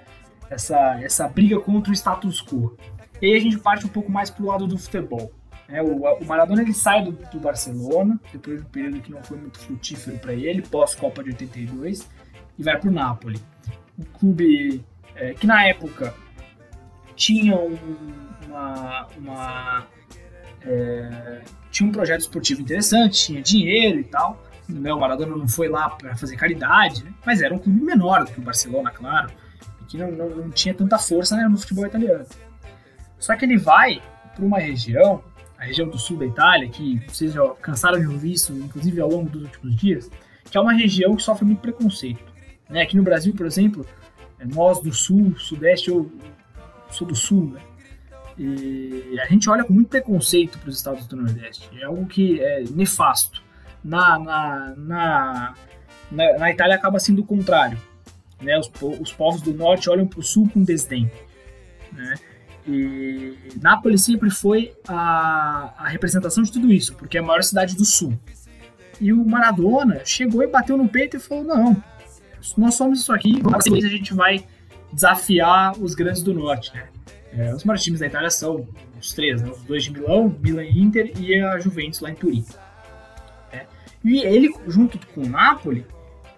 essa, 0.50 1.00
essa 1.00 1.28
briga 1.28 1.58
contra 1.60 1.92
o 1.92 1.94
status 1.94 2.42
quo. 2.42 2.76
E 3.22 3.26
aí 3.26 3.36
a 3.36 3.40
gente 3.40 3.58
parte 3.58 3.86
um 3.86 3.88
pouco 3.88 4.10
mais 4.10 4.28
pro 4.28 4.46
lado 4.46 4.66
do 4.66 4.76
futebol. 4.76 5.32
É, 5.68 5.80
o, 5.80 6.02
o, 6.02 6.24
Maradona 6.26 6.62
ele 6.62 6.74
sai 6.74 7.04
do, 7.04 7.12
do, 7.12 7.38
Barcelona, 7.38 8.20
depois 8.32 8.58
de 8.58 8.66
um 8.66 8.70
período 8.70 9.00
que 9.00 9.12
não 9.12 9.22
foi 9.22 9.38
muito 9.38 9.60
frutífero 9.60 10.18
para 10.18 10.32
ele, 10.34 10.62
pós-Copa 10.62 11.22
de 11.22 11.30
82, 11.30 12.08
e 12.58 12.62
vai 12.62 12.76
pro 12.76 12.90
Napoli. 12.90 13.40
Um 13.96 14.02
clube 14.18 14.84
é, 15.14 15.32
que 15.34 15.46
na 15.46 15.64
época 15.64 16.12
tinha 17.20 17.54
um, 17.54 17.76
uma, 18.48 19.06
uma 19.18 19.86
é, 20.62 21.42
tinha 21.70 21.86
um 21.86 21.92
projeto 21.92 22.22
esportivo 22.22 22.62
interessante, 22.62 23.26
tinha 23.26 23.42
dinheiro 23.42 24.00
e 24.00 24.04
tal. 24.04 24.42
Né, 24.66 24.92
o 24.92 25.00
Maradona 25.00 25.36
não 25.36 25.48
foi 25.48 25.68
lá 25.68 25.90
para 25.90 26.16
fazer 26.16 26.36
caridade, 26.36 27.04
né, 27.04 27.12
mas 27.26 27.42
era 27.42 27.52
um 27.52 27.58
clube 27.58 27.82
menor 27.82 28.24
do 28.24 28.32
que 28.32 28.38
o 28.38 28.42
Barcelona, 28.42 28.90
claro 28.90 29.30
que 29.90 29.98
não, 29.98 30.10
não, 30.12 30.28
não 30.30 30.50
tinha 30.50 30.72
tanta 30.72 30.96
força 30.98 31.36
né, 31.36 31.48
no 31.48 31.58
futebol 31.58 31.84
italiano. 31.84 32.24
Só 33.18 33.34
que 33.34 33.44
ele 33.44 33.58
vai 33.58 34.00
para 34.34 34.44
uma 34.44 34.60
região, 34.60 35.22
a 35.58 35.64
região 35.64 35.88
do 35.88 35.98
sul 35.98 36.16
da 36.16 36.26
Itália, 36.26 36.68
que 36.68 37.02
vocês 37.08 37.32
já 37.32 37.44
cansaram 37.60 37.98
de 37.98 38.06
ouvir 38.06 38.32
isso, 38.32 38.52
inclusive 38.52 39.00
ao 39.00 39.10
longo 39.10 39.28
dos 39.28 39.42
últimos 39.42 39.74
dias, 39.74 40.08
que 40.48 40.56
é 40.56 40.60
uma 40.60 40.72
região 40.72 41.16
que 41.16 41.22
sofre 41.22 41.44
muito 41.44 41.60
preconceito. 41.60 42.24
Né? 42.68 42.82
Aqui 42.82 42.96
no 42.96 43.02
Brasil, 43.02 43.34
por 43.34 43.46
exemplo, 43.46 43.84
é 44.38 44.44
nós 44.46 44.80
do 44.80 44.92
sul, 44.92 45.36
sudeste 45.36 45.90
ou 45.90 46.08
sul 46.90 47.06
do 47.06 47.14
sul, 47.14 47.50
né? 47.50 47.60
E 48.38 49.18
a 49.20 49.26
gente 49.26 49.50
olha 49.50 49.64
com 49.64 49.72
muito 49.72 49.88
preconceito 49.88 50.58
para 50.58 50.70
os 50.70 50.76
estados 50.76 51.06
do 51.06 51.14
Nordeste. 51.14 51.68
É 51.78 51.84
algo 51.84 52.06
que 52.06 52.40
é 52.40 52.64
nefasto. 52.70 53.42
Na, 53.84 54.18
na, 54.18 54.74
na, 54.76 55.54
na, 56.10 56.38
na 56.38 56.50
Itália 56.50 56.74
acaba 56.74 56.98
sendo 56.98 57.20
o 57.20 57.26
contrário. 57.26 57.78
Né? 58.40 58.58
Os, 58.58 58.70
os 58.98 59.12
povos 59.12 59.42
do 59.42 59.52
norte 59.52 59.90
olham 59.90 60.06
para 60.06 60.20
o 60.20 60.22
sul 60.22 60.48
com 60.48 60.62
desdém. 60.62 61.10
Né? 61.92 62.14
E 62.66 63.36
Nápoles 63.60 64.02
sempre 64.04 64.30
foi 64.30 64.74
a, 64.88 65.74
a, 65.76 65.88
representação 65.88 66.42
de 66.42 66.52
tudo 66.52 66.72
isso, 66.72 66.94
porque 66.94 67.18
é 67.18 67.20
a 67.20 67.24
maior 67.24 67.42
cidade 67.42 67.76
do 67.76 67.84
sul. 67.84 68.18
E 69.00 69.12
o 69.12 69.24
Maradona 69.24 70.02
chegou 70.04 70.42
e 70.42 70.46
bateu 70.46 70.76
no 70.76 70.88
peito 70.88 71.16
e 71.16 71.20
falou: 71.20 71.42
Não, 71.42 71.82
nós 72.56 72.74
somos 72.74 73.00
isso 73.00 73.12
aqui, 73.12 73.40
a 73.84 73.88
gente 73.88 74.12
vai 74.14 74.46
desafiar 74.92 75.72
os 75.80 75.94
grandes 75.94 76.22
do 76.22 76.34
norte. 76.34 76.72
Né? 76.74 76.88
É, 77.32 77.54
os 77.54 77.64
maiores 77.64 77.82
times 77.82 78.00
da 78.00 78.06
Itália 78.06 78.30
são 78.30 78.66
os 78.98 79.12
três: 79.12 79.42
né? 79.42 79.50
os 79.50 79.62
dois 79.62 79.84
de 79.84 79.92
Milão, 79.92 80.34
Milan 80.40 80.64
e 80.64 80.80
Inter, 80.80 81.12
e 81.18 81.40
a 81.40 81.58
Juventus 81.58 82.00
lá 82.00 82.10
em 82.10 82.14
Turim. 82.14 82.44
É. 83.52 83.66
E 84.04 84.20
ele, 84.20 84.52
junto 84.66 84.98
com 85.08 85.22
o 85.22 85.28
Napoli, 85.28 85.86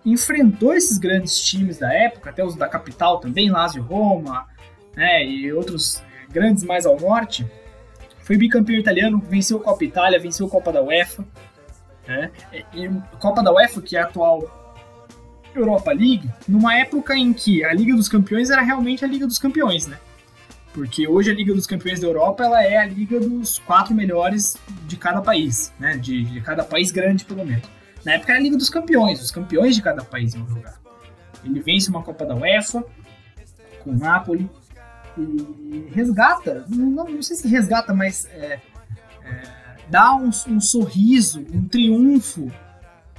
enfrentou 0.04 0.74
esses 0.74 0.98
grandes 0.98 1.40
times 1.40 1.78
da 1.78 1.92
época, 1.92 2.30
até 2.30 2.44
os 2.44 2.56
da 2.56 2.68
capital 2.68 3.18
também, 3.20 3.50
Lazio 3.50 3.82
Roma, 3.82 4.46
né, 4.96 5.24
e 5.24 5.52
outros 5.52 6.02
grandes 6.30 6.64
mais 6.64 6.86
ao 6.86 6.98
norte, 6.98 7.46
foi 8.22 8.36
bicampeão 8.36 8.78
italiano, 8.78 9.20
venceu 9.20 9.58
a 9.58 9.62
Copa 9.62 9.84
Itália, 9.84 10.18
venceu 10.18 10.46
a 10.46 10.50
Copa 10.50 10.72
da 10.72 10.82
UEFA. 10.82 11.24
Né? 12.06 12.30
E 12.72 12.88
Copa 13.18 13.42
da 13.42 13.52
UEFA, 13.52 13.82
que 13.82 13.96
é 13.96 14.00
a 14.00 14.04
atual 14.04 14.61
Europa 15.54 15.92
League, 15.92 16.30
numa 16.48 16.76
época 16.76 17.16
em 17.16 17.32
que 17.32 17.64
a 17.64 17.72
Liga 17.72 17.94
dos 17.94 18.08
Campeões 18.08 18.50
era 18.50 18.62
realmente 18.62 19.04
a 19.04 19.08
Liga 19.08 19.26
dos 19.26 19.38
Campeões, 19.38 19.86
né? 19.86 19.98
Porque 20.72 21.06
hoje 21.06 21.30
a 21.30 21.34
Liga 21.34 21.52
dos 21.54 21.66
Campeões 21.66 22.00
da 22.00 22.06
Europa 22.06 22.44
ela 22.44 22.62
é 22.62 22.78
a 22.78 22.86
liga 22.86 23.20
dos 23.20 23.58
quatro 23.58 23.94
melhores 23.94 24.56
de 24.86 24.96
cada 24.96 25.20
país, 25.20 25.72
né? 25.78 25.96
De, 25.96 26.24
de 26.24 26.40
cada 26.40 26.64
país 26.64 26.90
grande, 26.90 27.24
pelo 27.24 27.44
menos. 27.44 27.68
Na 28.04 28.14
época 28.14 28.32
era 28.32 28.40
a 28.40 28.42
Liga 28.42 28.56
dos 28.56 28.70
Campeões, 28.70 29.20
os 29.20 29.30
campeões 29.30 29.76
de 29.76 29.82
cada 29.82 30.02
país 30.02 30.34
iam 30.34 30.48
jogar. 30.48 30.80
Ele 31.44 31.60
vence 31.60 31.90
uma 31.90 32.02
Copa 32.02 32.24
da 32.24 32.34
UEFA 32.34 32.84
com 33.82 33.90
o 33.90 33.96
Napoli 33.96 34.48
e 35.18 35.90
resgata, 35.92 36.64
não, 36.68 37.04
não 37.04 37.22
sei 37.22 37.36
se 37.36 37.48
resgata, 37.48 37.92
mas 37.92 38.26
é, 38.26 38.60
é, 39.24 39.42
dá 39.88 40.14
um, 40.14 40.30
um, 40.48 40.60
sorriso, 40.60 41.44
um 41.52 41.66
triunfo 41.68 42.50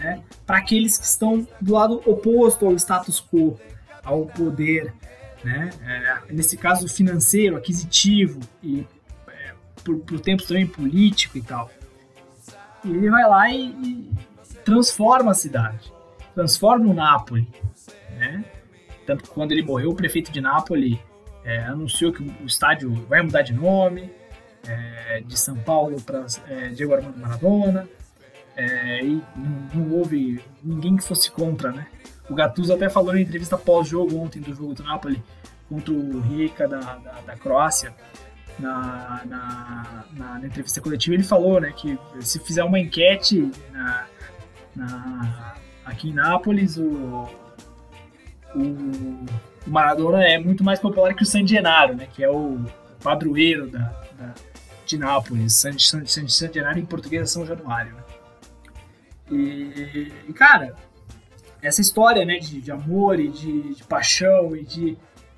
né, 0.03 0.21
para 0.45 0.57
aqueles 0.57 0.97
que 0.97 1.05
estão 1.05 1.47
do 1.61 1.73
lado 1.73 2.01
oposto 2.05 2.65
ao 2.65 2.75
status 2.75 3.21
quo, 3.21 3.57
ao 4.03 4.25
poder, 4.25 4.93
né? 5.43 5.69
É, 5.81 6.33
nesse 6.33 6.57
caso 6.57 6.87
financeiro, 6.87 7.55
aquisitivo 7.55 8.39
e 8.61 8.85
é, 9.27 9.53
por, 9.83 9.97
por 9.99 10.19
tempos 10.19 10.45
também 10.45 10.67
político 10.67 11.37
e 11.37 11.41
tal. 11.41 11.71
Ele 12.83 13.09
vai 13.09 13.27
lá 13.27 13.49
e, 13.49 13.69
e 13.69 14.11
transforma 14.65 15.31
a 15.31 15.33
cidade, 15.33 15.91
transforma 16.35 16.85
o 16.89 16.93
Nápoles, 16.93 17.47
né? 18.17 18.43
Tanto 19.05 19.23
que 19.23 19.29
quando 19.29 19.51
ele 19.51 19.63
morreu, 19.63 19.89
o 19.91 19.95
prefeito 19.95 20.31
de 20.31 20.41
Nápoles 20.41 20.97
é, 21.43 21.59
anunciou 21.63 22.11
que 22.11 22.23
o 22.23 22.45
estádio 22.45 22.93
vai 23.07 23.21
mudar 23.21 23.41
de 23.41 23.53
nome, 23.53 24.09
é, 24.67 25.21
de 25.25 25.37
São 25.37 25.55
Paulo 25.57 26.01
para 26.01 26.25
é, 26.47 26.69
Diego 26.69 26.93
Armando 26.93 27.17
Maradona, 27.17 27.87
é, 28.55 29.03
e 29.03 29.21
não, 29.35 29.69
não, 29.73 29.91
houve 29.97 30.43
ninguém 30.63 30.95
que 30.95 31.03
fosse 31.03 31.31
contra, 31.31 31.71
né? 31.71 31.87
O 32.29 32.35
Gattuso 32.35 32.73
até 32.73 32.89
falou 32.89 33.13
na 33.13 33.21
entrevista 33.21 33.57
pós-jogo 33.57 34.17
ontem 34.17 34.41
do 34.41 34.53
jogo 34.53 34.73
do 34.73 34.83
Napoli 34.83 35.21
contra 35.67 35.93
o 35.93 36.19
Rica 36.21 36.67
da, 36.67 36.79
da, 36.79 37.21
da 37.25 37.35
Croácia, 37.35 37.93
na, 38.59 39.21
na, 39.25 40.05
na, 40.13 40.39
na, 40.39 40.45
entrevista 40.45 40.79
coletiva, 40.79 41.15
ele 41.15 41.23
falou 41.23 41.59
né, 41.59 41.73
que 41.75 41.97
se 42.21 42.39
fizer 42.39 42.63
uma 42.63 42.79
enquete 42.79 43.51
na, 43.71 44.05
na, 44.75 45.55
aqui 45.83 46.09
em 46.09 46.13
Nápoles, 46.13 46.77
o, 46.77 47.27
o, 48.55 48.59
o, 48.59 49.25
Maradona 49.65 50.23
é 50.23 50.37
muito 50.37 50.63
mais 50.63 50.79
popular 50.79 51.15
que 51.15 51.23
o 51.23 51.25
San 51.25 51.47
Gennaro, 51.47 51.95
né, 51.95 52.07
que 52.13 52.23
é 52.23 52.29
o 52.29 52.63
padroeiro 53.01 53.67
da, 53.67 53.79
da 54.17 54.33
de 54.85 54.97
Nápoles. 54.97 55.53
San, 55.53 55.77
San, 55.79 56.05
San, 56.05 56.27
San 56.27 56.51
Gennaro 56.51 56.79
em 56.79 56.85
português 56.85 57.23
é 57.23 57.25
São 57.25 57.45
Januário. 57.45 57.93
Né? 57.93 58.02
E, 59.31 60.11
e, 60.27 60.33
cara, 60.33 60.75
essa 61.61 61.81
história 61.81 62.25
né, 62.25 62.37
de, 62.37 62.61
de 62.61 62.71
amor 62.71 63.19
e 63.19 63.29
de, 63.29 63.75
de, 63.75 63.83
paixão 63.83 64.55
e 64.55 64.63
de 64.63 64.97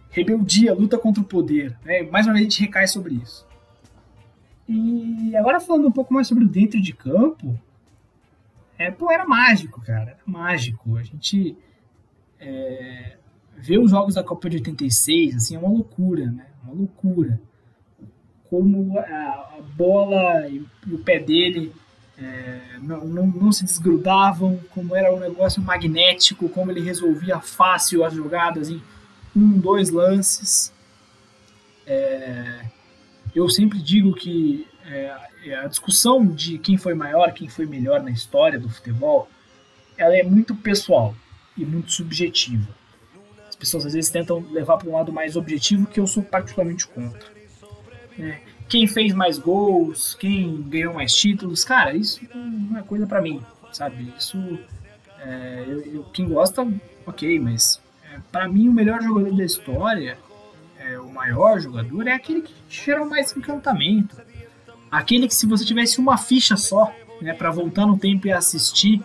rebeldia, 0.09 0.73
luta 0.73 0.97
contra 0.97 1.21
o 1.21 1.25
poder. 1.25 1.77
Né? 1.83 2.03
Mais 2.03 2.25
uma 2.25 2.33
vez 2.33 2.47
a 2.47 2.49
gente 2.49 2.61
recai 2.61 2.87
sobre 2.87 3.15
isso. 3.15 3.45
E 4.67 5.35
agora 5.35 5.59
falando 5.59 5.87
um 5.87 5.91
pouco 5.91 6.13
mais 6.13 6.27
sobre 6.27 6.43
o 6.43 6.47
dentro 6.47 6.81
de 6.81 6.91
campo, 6.93 7.59
é, 8.77 8.89
pô, 8.89 9.11
era 9.11 9.25
mágico, 9.25 9.81
cara, 9.81 10.11
era 10.11 10.19
mágico. 10.25 10.97
A 10.97 11.03
gente 11.03 11.55
é, 12.39 13.17
ver 13.55 13.77
os 13.77 13.91
jogos 13.91 14.15
da 14.15 14.23
Copa 14.23 14.49
de 14.49 14.57
86, 14.57 15.35
assim, 15.35 15.55
é 15.55 15.59
uma 15.59 15.69
loucura, 15.69 16.31
né? 16.31 16.47
Uma 16.63 16.73
loucura. 16.73 17.39
Como 18.49 18.97
a, 18.99 19.03
a 19.03 19.61
bola 19.75 20.47
e 20.47 20.65
o 20.91 20.97
pé 20.99 21.19
dele 21.19 21.71
é, 22.17 22.79
não, 22.81 23.05
não, 23.05 23.27
não, 23.27 23.51
se 23.51 23.65
desgrudavam, 23.65 24.59
como 24.71 24.95
era 24.95 25.13
um 25.13 25.19
negócio 25.19 25.61
magnético, 25.61 26.47
como 26.47 26.71
ele 26.71 26.81
resolvia 26.81 27.39
fácil 27.41 28.05
as 28.05 28.13
jogadas 28.13 28.69
em 28.69 28.81
um, 29.35 29.59
dois 29.59 29.89
lances. 29.89 30.71
É, 31.85 32.65
eu 33.33 33.49
sempre 33.49 33.79
digo 33.79 34.13
que 34.13 34.65
é, 34.85 35.55
a 35.55 35.67
discussão 35.67 36.25
de 36.25 36.57
quem 36.57 36.77
foi 36.77 36.93
maior, 36.93 37.33
quem 37.33 37.49
foi 37.49 37.65
melhor 37.65 38.01
na 38.01 38.11
história 38.11 38.57
do 38.57 38.69
futebol, 38.69 39.29
ela 39.97 40.15
é 40.15 40.23
muito 40.23 40.55
pessoal 40.55 41.13
e 41.57 41.65
muito 41.65 41.91
subjetiva. 41.91 42.67
As 43.47 43.55
pessoas 43.55 43.85
às 43.85 43.93
vezes 43.93 44.09
tentam 44.09 44.39
levar 44.51 44.77
para 44.77 44.89
um 44.89 44.93
lado 44.93 45.11
mais 45.11 45.35
objetivo, 45.35 45.85
que 45.85 45.99
eu 45.99 46.07
sou 46.07 46.23
particularmente 46.23 46.87
contra. 46.87 47.33
É, 48.17 48.39
quem 48.67 48.87
fez 48.87 49.13
mais 49.13 49.37
gols, 49.37 50.15
quem 50.15 50.61
ganhou 50.63 50.93
mais 50.93 51.13
títulos, 51.13 51.63
cara, 51.63 51.95
isso 51.95 52.19
não 52.33 52.79
é 52.79 52.83
coisa 52.83 53.05
para 53.05 53.21
mim, 53.21 53.41
sabe? 53.71 54.13
Isso, 54.17 54.37
é, 55.19 55.63
eu, 55.67 55.81
eu, 55.81 56.03
quem 56.05 56.27
gosta, 56.27 56.67
ok, 57.05 57.39
mas 57.39 57.79
é, 58.11 58.19
para 58.31 58.47
mim 58.47 58.67
o 58.67 58.73
melhor 58.73 59.01
jogador 59.01 59.35
da 59.35 59.43
história, 59.43 60.17
é, 60.79 60.99
o 60.99 61.11
maior 61.11 61.59
jogador, 61.59 62.07
é 62.07 62.13
aquele 62.13 62.41
que 62.41 62.53
gerou 62.69 63.05
mais 63.07 63.35
encantamento. 63.35 64.15
Aquele 64.91 65.27
que 65.27 65.35
se 65.35 65.45
você 65.45 65.65
tivesse 65.65 65.99
uma 65.99 66.17
ficha 66.17 66.55
só, 66.55 66.93
né, 67.21 67.33
para 67.33 67.51
voltar 67.51 67.85
no 67.85 67.97
tempo 67.97 68.27
e 68.27 68.31
assistir 68.31 69.01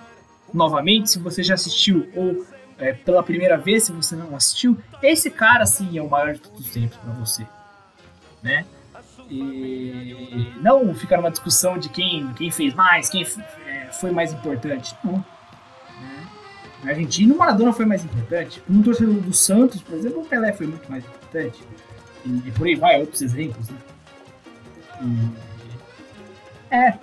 novamente, 0.53 1.11
se 1.11 1.19
você 1.19 1.43
já 1.43 1.55
assistiu 1.55 2.09
ou 2.15 2.47
é, 2.79 2.93
pela 2.93 3.23
primeira 3.23 3.57
vez, 3.57 3.85
se 3.85 3.93
você 3.93 4.17
não 4.17 4.35
assistiu, 4.35 4.79
esse 5.03 5.31
cara 5.31 5.67
sim 5.67 5.99
é 5.99 6.03
o 6.03 6.09
maior 6.09 6.35
de 6.35 6.41
todos 6.41 6.61
os 6.61 6.71
tempos 6.71 6.97
para 6.97 7.13
você, 7.13 7.47
né? 8.43 8.65
E 9.31 10.53
não 10.61 10.93
ficar 10.95 11.19
numa 11.19 11.31
discussão 11.31 11.79
de 11.79 11.89
quem, 11.89 12.33
quem 12.35 12.51
fez 12.51 12.75
mais, 12.75 13.09
quem 13.09 13.25
é, 13.67 13.87
foi 13.93 14.11
mais 14.11 14.33
importante. 14.33 14.95
Não. 15.05 15.13
Né? 15.13 16.27
Na 16.83 16.91
Argentina, 16.91 17.35
o 17.35 17.39
Maradona 17.39 17.73
foi 17.73 17.87
mais 17.87 18.05
importante. 18.05 18.63
Um 18.69 18.83
torcedor 18.83 19.15
do 19.15 19.33
Santos, 19.33 19.81
por 19.81 19.97
exemplo, 19.97 20.21
o 20.21 20.25
Pelé 20.25 20.53
foi 20.53 20.67
muito 20.67 20.91
mais 20.91 21.05
importante. 21.05 21.63
E, 22.25 22.49
e 22.49 22.51
por 22.51 22.67
aí 22.67 22.75
vai, 22.75 23.01
outros 23.01 23.23
exemplos. 23.23 23.69
Né? 23.69 23.77
E, 25.03 26.75
é, 26.75 26.95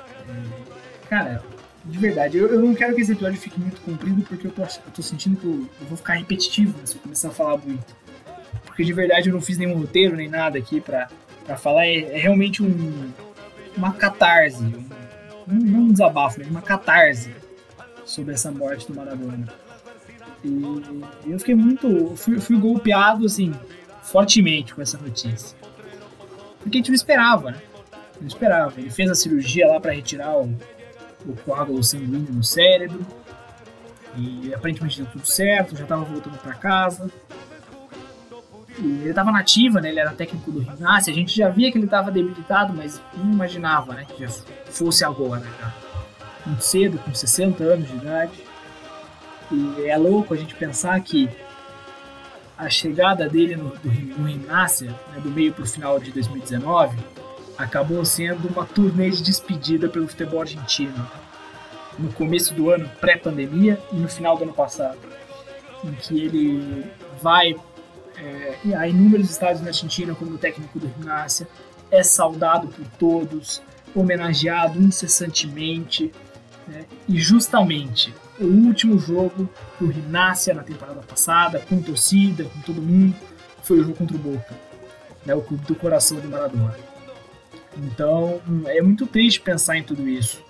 cara, 1.09 1.43
de 1.83 1.97
verdade, 1.97 2.37
eu, 2.37 2.47
eu, 2.47 2.59
não 2.59 2.75
quero 2.75 2.93
que 2.93 3.01
esse 3.01 3.13
episódio 3.13 3.39
fique 3.39 3.59
muito 3.59 3.79
comprido 3.81 4.21
porque 4.23 4.47
eu 4.47 4.51
tô, 4.51 4.63
eu 4.63 4.91
tô 4.93 5.01
sentindo 5.01 5.37
que 5.37 5.45
eu, 5.45 5.67
eu, 5.79 5.87
vou 5.87 5.97
ficar 5.97 6.13
repetitivo 6.13 6.75
se 6.85 6.95
eu 6.95 7.01
começar 7.01 7.29
a 7.29 7.31
falar 7.31 7.57
muito. 7.57 7.95
Porque 8.65 8.83
de 8.83 8.93
verdade 8.93 9.29
eu 9.29 9.33
não 9.33 9.41
fiz 9.41 9.57
nenhum 9.57 9.77
roteiro 9.77 10.15
nem 10.15 10.29
nada 10.29 10.57
aqui 10.57 10.81
pra 10.81 11.09
para 11.47 11.55
falar 11.55 11.87
é, 11.87 11.99
é, 11.99 12.17
realmente 12.17 12.61
um, 12.61 13.09
uma 13.75 13.93
catarse, 13.93 14.61
um, 14.61 14.83
não 15.47 15.79
um 15.79 15.91
desabafo, 15.91 16.39
mas 16.39 16.49
uma 16.49 16.61
catarse 16.61 17.33
sobre 18.05 18.33
essa 18.33 18.51
morte 18.51 18.85
do 18.85 18.93
Maradona. 18.93 19.47
E 20.43 21.31
eu 21.31 21.39
fiquei 21.39 21.55
muito. 21.55 22.15
Fui, 22.15 22.39
fui 22.39 22.57
golpeado 22.57 23.25
assim, 23.25 23.53
fortemente 24.03 24.75
com 24.75 24.81
essa 24.81 24.97
notícia. 24.97 25.57
Porque 26.59 26.77
a 26.77 26.79
gente 26.79 26.89
não 26.89 26.95
esperava, 26.95 27.51
né? 27.51 27.61
Não 28.19 28.27
esperava. 28.27 28.79
Ele 28.79 28.89
fez 28.89 29.09
a 29.09 29.15
cirurgia 29.15 29.67
lá 29.67 29.79
para 29.79 29.93
retirar 29.93 30.37
o, 30.37 30.53
o 31.25 31.35
coágulo 31.45 31.81
sanguíneo 31.83 32.31
no 32.31 32.43
cérebro. 32.43 33.05
E 34.15 34.53
aparentemente 34.53 35.01
deu 35.01 35.11
tudo 35.11 35.25
certo, 35.25 35.75
já 35.75 35.85
tava 35.85 36.03
voltando 36.03 36.37
para 36.39 36.53
casa 36.55 37.09
ele 38.79 39.09
estava 39.09 39.31
nativa, 39.31 39.81
né? 39.81 39.89
Ele 39.89 39.99
era 39.99 40.11
técnico 40.11 40.51
do 40.51 40.59
Rinassi. 40.59 41.09
A 41.09 41.13
gente 41.13 41.35
já 41.35 41.49
via 41.49 41.71
que 41.71 41.77
ele 41.77 41.85
estava 41.85 42.11
debilitado, 42.11 42.73
mas 42.73 43.01
não 43.15 43.33
imaginava, 43.33 43.93
né? 43.93 44.05
Que 44.05 44.25
já 44.25 44.29
fosse 44.65 45.03
agora, 45.03 45.41
né? 45.41 45.73
Muito 46.45 46.63
cedo, 46.63 46.99
com 46.99 47.13
60 47.13 47.63
anos 47.63 47.87
de 47.87 47.95
idade. 47.95 48.39
E 49.51 49.85
é 49.87 49.97
louco 49.97 50.33
a 50.33 50.37
gente 50.37 50.53
pensar 50.55 50.99
que 51.01 51.29
a 52.57 52.69
chegada 52.69 53.27
dele 53.29 53.55
no, 53.55 53.69
do, 53.69 53.89
no 54.17 54.27
Rinassi, 54.27 54.85
né, 54.85 55.19
do 55.21 55.29
meio 55.29 55.53
para 55.53 55.63
o 55.63 55.67
final 55.67 55.99
de 55.99 56.11
2019, 56.11 56.97
acabou 57.57 58.03
sendo 58.03 58.47
uma 58.47 58.65
turnê 58.65 59.09
de 59.09 59.21
despedida 59.23 59.89
pelo 59.89 60.07
futebol 60.07 60.41
argentino. 60.41 61.07
No 61.97 62.11
começo 62.13 62.53
do 62.53 62.69
ano, 62.69 62.89
pré-pandemia, 63.01 63.79
e 63.91 63.95
no 63.95 64.07
final 64.07 64.37
do 64.37 64.43
ano 64.43 64.53
passado. 64.53 64.99
Em 65.83 65.91
que 65.93 66.19
ele 66.19 66.85
vai 67.21 67.55
é, 68.17 68.75
há 68.75 68.87
inúmeros 68.87 69.29
estádios 69.29 69.61
na 69.61 69.67
Argentina 69.67 70.13
como 70.15 70.37
técnico 70.37 70.79
do 70.79 70.87
Rinácia, 70.87 71.47
é 71.91 72.03
saudado 72.03 72.67
por 72.67 72.85
todos, 72.99 73.61
homenageado 73.95 74.81
incessantemente, 74.81 76.11
né? 76.67 76.85
e 77.07 77.19
justamente 77.19 78.13
o 78.39 78.45
último 78.45 78.99
jogo 78.99 79.49
do 79.79 79.87
Rinácia 79.87 80.53
na 80.53 80.63
temporada 80.63 81.01
passada, 81.01 81.59
com 81.59 81.81
torcida, 81.81 82.43
com 82.45 82.61
todo 82.61 82.81
mundo, 82.81 83.15
foi 83.63 83.79
o 83.79 83.83
jogo 83.83 83.95
contra 83.95 84.15
o 84.15 84.19
Boca, 84.19 84.55
né? 85.25 85.33
o 85.33 85.41
clube 85.41 85.65
do 85.65 85.75
coração 85.75 86.19
do 86.19 86.29
Maradona. 86.29 86.75
Então 87.77 88.41
é 88.65 88.81
muito 88.81 89.05
triste 89.05 89.39
pensar 89.39 89.77
em 89.77 89.83
tudo 89.83 90.07
isso, 90.07 90.43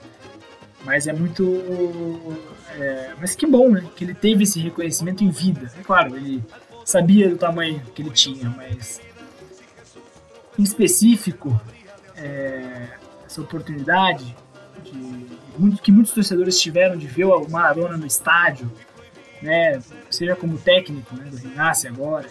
mas 0.85 1.07
é 1.07 1.13
muito. 1.13 2.37
É, 2.79 3.11
mas 3.19 3.35
que 3.35 3.45
bom, 3.45 3.69
né? 3.69 3.83
Que 3.95 4.05
ele 4.05 4.13
teve 4.13 4.43
esse 4.43 4.59
reconhecimento 4.61 5.23
em 5.23 5.29
vida. 5.29 5.69
É 5.77 5.83
claro, 5.83 6.15
ele 6.15 6.41
sabia 6.87 7.29
do 7.29 7.35
tamanho 7.35 7.81
que 7.93 8.01
ele 8.01 8.11
tinha, 8.11 8.49
mas 8.49 9.01
em 10.57 10.63
específico, 10.63 11.59
é, 12.15 12.87
essa 13.25 13.41
oportunidade 13.41 14.33
de, 14.85 15.77
que 15.83 15.91
muitos 15.91 16.13
torcedores 16.13 16.57
tiveram 16.57 16.95
de 16.95 17.05
ver 17.05 17.25
o 17.25 17.45
Maradona 17.49 17.97
no 17.97 18.07
estádio, 18.07 18.71
né, 19.41 19.81
seja 20.09 20.33
como 20.33 20.57
técnico 20.57 21.13
né, 21.13 21.25
do 21.25 21.35
Rinassi 21.35 21.89
agora, 21.89 22.29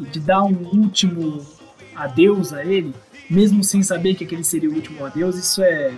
e 0.00 0.02
de 0.02 0.18
dar 0.18 0.42
um 0.42 0.76
último 0.76 1.46
adeus 1.94 2.52
a 2.52 2.64
ele, 2.64 2.92
mesmo 3.30 3.62
sem 3.62 3.80
saber 3.84 4.16
que 4.16 4.24
aquele 4.24 4.42
seria 4.42 4.68
o 4.68 4.74
último 4.74 5.06
adeus, 5.06 5.36
isso 5.36 5.62
é, 5.62 5.94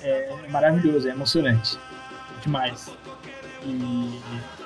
é 0.00 0.48
maravilhoso, 0.48 1.06
é 1.06 1.10
emocionante. 1.10 1.78
Demais. 2.42 2.90
E. 3.62 4.61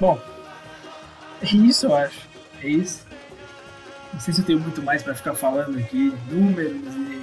Bom, 0.00 0.20
é 1.42 1.46
isso 1.46 1.86
eu 1.86 1.94
acho. 1.94 2.28
É 2.62 2.68
isso. 2.68 3.06
Não 4.12 4.20
sei 4.20 4.32
se 4.32 4.40
eu 4.40 4.46
tenho 4.46 4.60
muito 4.60 4.82
mais 4.82 5.02
para 5.02 5.14
ficar 5.14 5.34
falando 5.34 5.78
aqui, 5.78 6.12
números 6.30 6.94
e. 6.94 7.22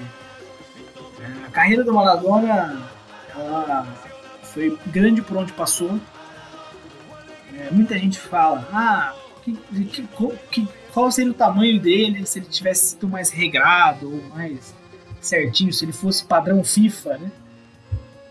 É, 1.22 1.48
a 1.48 1.50
carreira 1.52 1.84
do 1.84 1.94
Maradona, 1.94 2.82
ela 3.30 3.88
foi 4.44 4.78
grande 4.88 5.22
por 5.22 5.38
onde 5.38 5.54
passou. 5.54 6.00
É, 7.56 7.70
muita 7.72 7.98
gente 7.98 8.20
fala, 8.20 8.68
ah, 8.72 9.16
que, 9.44 9.54
que, 9.86 10.08
que, 10.52 10.68
qual 10.94 11.12
seria 11.12 11.32
o 11.32 11.36
tamanho 11.36 11.80
dele 11.80 12.26
se 12.26 12.40
ele 12.40 12.48
tivesse 12.48 12.92
sido 12.92 13.08
mais 13.08 13.30
regrado 13.30 14.12
ou 14.12 14.24
mais 14.30 14.74
certinho, 15.22 15.74
se 15.74 15.86
ele 15.86 15.94
fosse 15.94 16.26
padrão 16.26 16.64
FIFA, 16.64 17.18
né? 17.18 17.32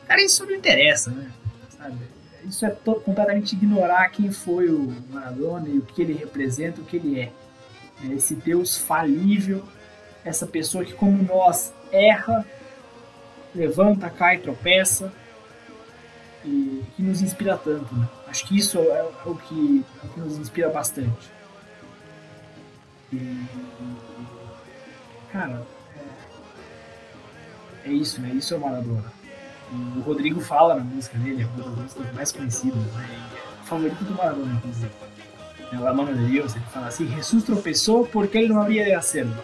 Cara, 0.07 0.23
isso 0.23 0.45
não 0.45 0.53
interessa, 0.53 1.11
né? 1.11 1.31
Sabe? 1.77 2.12
Isso 2.47 2.67
é 2.67 2.71
completamente 2.71 3.55
ignorar 3.55 4.09
quem 4.09 4.31
foi 4.31 4.69
o 4.69 4.95
Maradona 5.11 5.69
e 5.69 5.79
o 5.79 5.83
que 5.83 6.03
ele 6.03 6.13
representa, 6.13 6.81
o 6.81 6.85
que 6.85 6.97
ele 6.97 7.21
é. 7.21 7.33
é. 8.05 8.15
Esse 8.15 8.35
Deus 8.35 8.77
falível, 8.77 9.63
essa 10.25 10.47
pessoa 10.47 10.85
que, 10.85 10.93
como 10.93 11.23
nós, 11.23 11.73
erra, 11.91 12.45
levanta, 13.55 14.11
cai, 14.11 14.39
tropeça 14.39 15.13
e 16.45 16.83
que 16.97 17.03
nos 17.03 17.23
inspira 17.23 17.57
tanto. 17.57 17.95
Né? 17.95 18.09
Acho 18.27 18.47
que 18.47 18.57
isso 18.57 18.79
é, 18.79 18.99
é, 18.99 19.03
o 19.27 19.35
que, 19.37 19.85
é 20.03 20.07
o 20.07 20.09
que 20.11 20.21
nos 20.21 20.39
inspira 20.39 20.69
bastante. 20.69 21.31
E, 23.13 23.47
cara, 25.31 25.63
é, 27.85 27.91
é 27.91 27.93
isso, 27.93 28.21
né? 28.21 28.31
Isso 28.31 28.55
é 28.55 28.57
o 28.57 28.61
Maradona. 28.61 29.22
O 29.97 30.01
Rodrigo 30.01 30.41
fala 30.41 30.75
na 30.75 30.85
música 30.85 31.19
dele, 31.19 31.43
é 31.43 31.47
uma 31.47 31.71
das 31.71 31.79
músicas 31.79 32.15
mais 32.15 32.33
conhecidas, 32.33 32.83
né? 32.95 33.29
É 33.63 33.65
favorito 33.65 34.05
do 34.05 34.15
Maradona, 34.15 34.55
inclusive. 34.55 34.91
É 35.73 35.79
La 35.79 35.95
Mano 35.95 36.15
de 36.15 36.31
Deus, 36.31 36.55
ele 36.55 36.65
fala 36.67 36.89
assim, 36.89 37.09
Jesus 37.09 37.45
tropeçou 37.45 38.07
porque 38.07 38.37
ele 38.37 38.49
não 38.49 38.61
havia 38.61 38.85
de 38.85 38.93
hacerlo. 38.93 39.35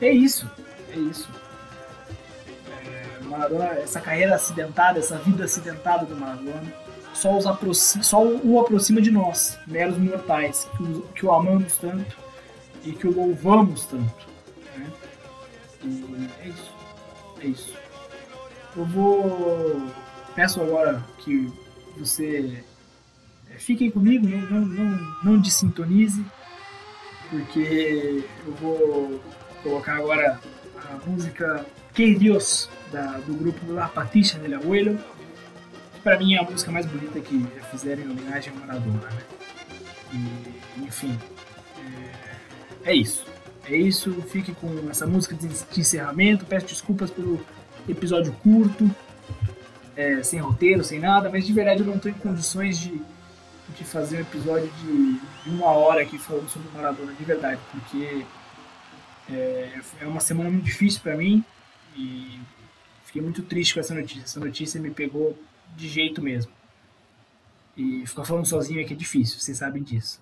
É 0.00 0.12
isso, 0.12 0.50
é 0.92 0.98
isso. 0.98 1.28
É, 2.86 3.24
Maradona, 3.24 3.64
essa 3.64 4.00
carreira 4.00 4.34
acidentada, 4.34 4.98
essa 4.98 5.16
vida 5.16 5.44
acidentada 5.44 6.04
do 6.04 6.14
Maradona, 6.14 6.72
só, 7.14 7.36
os 7.36 7.46
aproxima, 7.46 8.04
só 8.04 8.22
o 8.22 8.60
aproxima 8.60 9.00
de 9.00 9.10
nós, 9.10 9.58
meros 9.66 9.96
mortais, 9.96 10.68
que 10.76 10.82
o, 10.82 11.02
que 11.14 11.26
o 11.26 11.32
amamos 11.32 11.76
tanto 11.78 12.16
e 12.84 12.92
que 12.92 13.08
o 13.08 13.14
louvamos 13.14 13.86
tanto. 13.86 14.26
Né? 14.76 14.86
E 15.84 16.28
é 16.42 16.48
isso, 16.48 16.74
é 17.40 17.46
isso. 17.46 17.87
Eu 18.78 18.84
vou. 18.84 19.90
Peço 20.36 20.60
agora 20.60 21.04
que 21.18 21.52
você 21.96 22.62
é, 23.50 23.58
fiquem 23.58 23.90
comigo, 23.90 24.24
não, 24.28 24.38
não, 24.38 24.60
não, 24.60 25.16
não 25.24 25.40
desintonize, 25.40 26.24
porque 27.28 28.24
eu 28.46 28.52
vou 28.54 29.20
colocar 29.64 29.96
agora 29.96 30.40
a 30.76 31.10
música 31.10 31.66
Que 31.92 32.14
Dios, 32.14 32.70
da, 32.92 33.18
do 33.18 33.34
grupo 33.34 33.72
La 33.72 33.88
Patricia 33.88 34.38
del 34.38 34.54
Abuelo, 34.54 34.96
que 35.94 36.00
para 36.00 36.16
mim 36.16 36.34
é 36.34 36.38
a 36.38 36.44
música 36.44 36.70
mais 36.70 36.86
bonita 36.86 37.18
que 37.18 37.44
já 37.56 37.64
fizeram 37.64 38.04
em 38.04 38.10
homenagem 38.12 38.52
a 38.52 38.60
Maradona. 38.60 39.10
Né? 39.10 39.22
E, 40.12 40.84
enfim, 40.84 41.18
é, 42.84 42.92
é 42.92 42.94
isso. 42.94 43.26
É 43.68 43.76
isso, 43.76 44.22
fique 44.22 44.54
com 44.54 44.88
essa 44.88 45.04
música 45.04 45.34
de 45.34 45.48
encerramento. 45.80 46.46
Peço 46.46 46.66
desculpas 46.66 47.10
pelo 47.10 47.44
episódio 47.88 48.32
curto, 48.42 48.90
é, 49.96 50.22
sem 50.22 50.38
roteiro, 50.38 50.84
sem 50.84 51.00
nada, 51.00 51.28
mas 51.28 51.46
de 51.46 51.52
verdade 51.52 51.80
eu 51.80 51.86
não 51.86 51.96
estou 51.96 52.10
em 52.10 52.14
condições 52.14 52.78
de, 52.78 53.00
de 53.76 53.84
fazer 53.84 54.18
um 54.18 54.20
episódio 54.20 54.70
de, 54.80 55.12
de, 55.44 55.50
uma 55.50 55.70
hora 55.70 56.02
aqui 56.02 56.18
falando 56.18 56.48
sobre 56.48 56.68
o 56.68 56.72
Maradona, 56.72 57.12
de 57.12 57.24
verdade, 57.24 57.60
porque 57.72 58.24
é, 59.30 59.80
é 60.00 60.06
uma 60.06 60.20
semana 60.20 60.50
muito 60.50 60.64
difícil 60.64 61.00
para 61.00 61.16
mim 61.16 61.44
e 61.96 62.38
fiquei 63.04 63.20
muito 63.20 63.42
triste 63.42 63.74
com 63.74 63.80
essa 63.80 63.94
notícia. 63.94 64.22
Essa 64.22 64.40
notícia 64.40 64.80
me 64.80 64.90
pegou 64.90 65.36
de 65.76 65.88
jeito 65.88 66.22
mesmo. 66.22 66.52
E 67.76 68.06
ficar 68.06 68.24
falando 68.24 68.46
sozinho 68.46 68.80
aqui 68.80 68.92
é 68.92 68.96
difícil, 68.96 69.38
vocês 69.38 69.58
sabem 69.58 69.82
disso. 69.82 70.20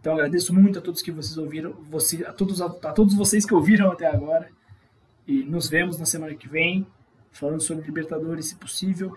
Então 0.00 0.14
agradeço 0.14 0.52
muito 0.52 0.78
a 0.78 0.82
todos 0.82 1.00
que 1.00 1.10
vocês 1.10 1.38
ouviram, 1.38 1.72
você, 1.90 2.24
a, 2.26 2.32
todos, 2.32 2.60
a, 2.60 2.66
a 2.66 2.92
todos 2.92 3.14
vocês 3.14 3.46
que 3.46 3.54
ouviram 3.54 3.90
até 3.90 4.06
agora. 4.06 4.50
E 5.26 5.42
nos 5.44 5.68
vemos 5.68 5.98
na 5.98 6.04
semana 6.04 6.34
que 6.34 6.48
vem, 6.48 6.86
falando 7.32 7.60
sobre 7.60 7.86
Libertadores, 7.86 8.48
se 8.48 8.56
possível. 8.56 9.16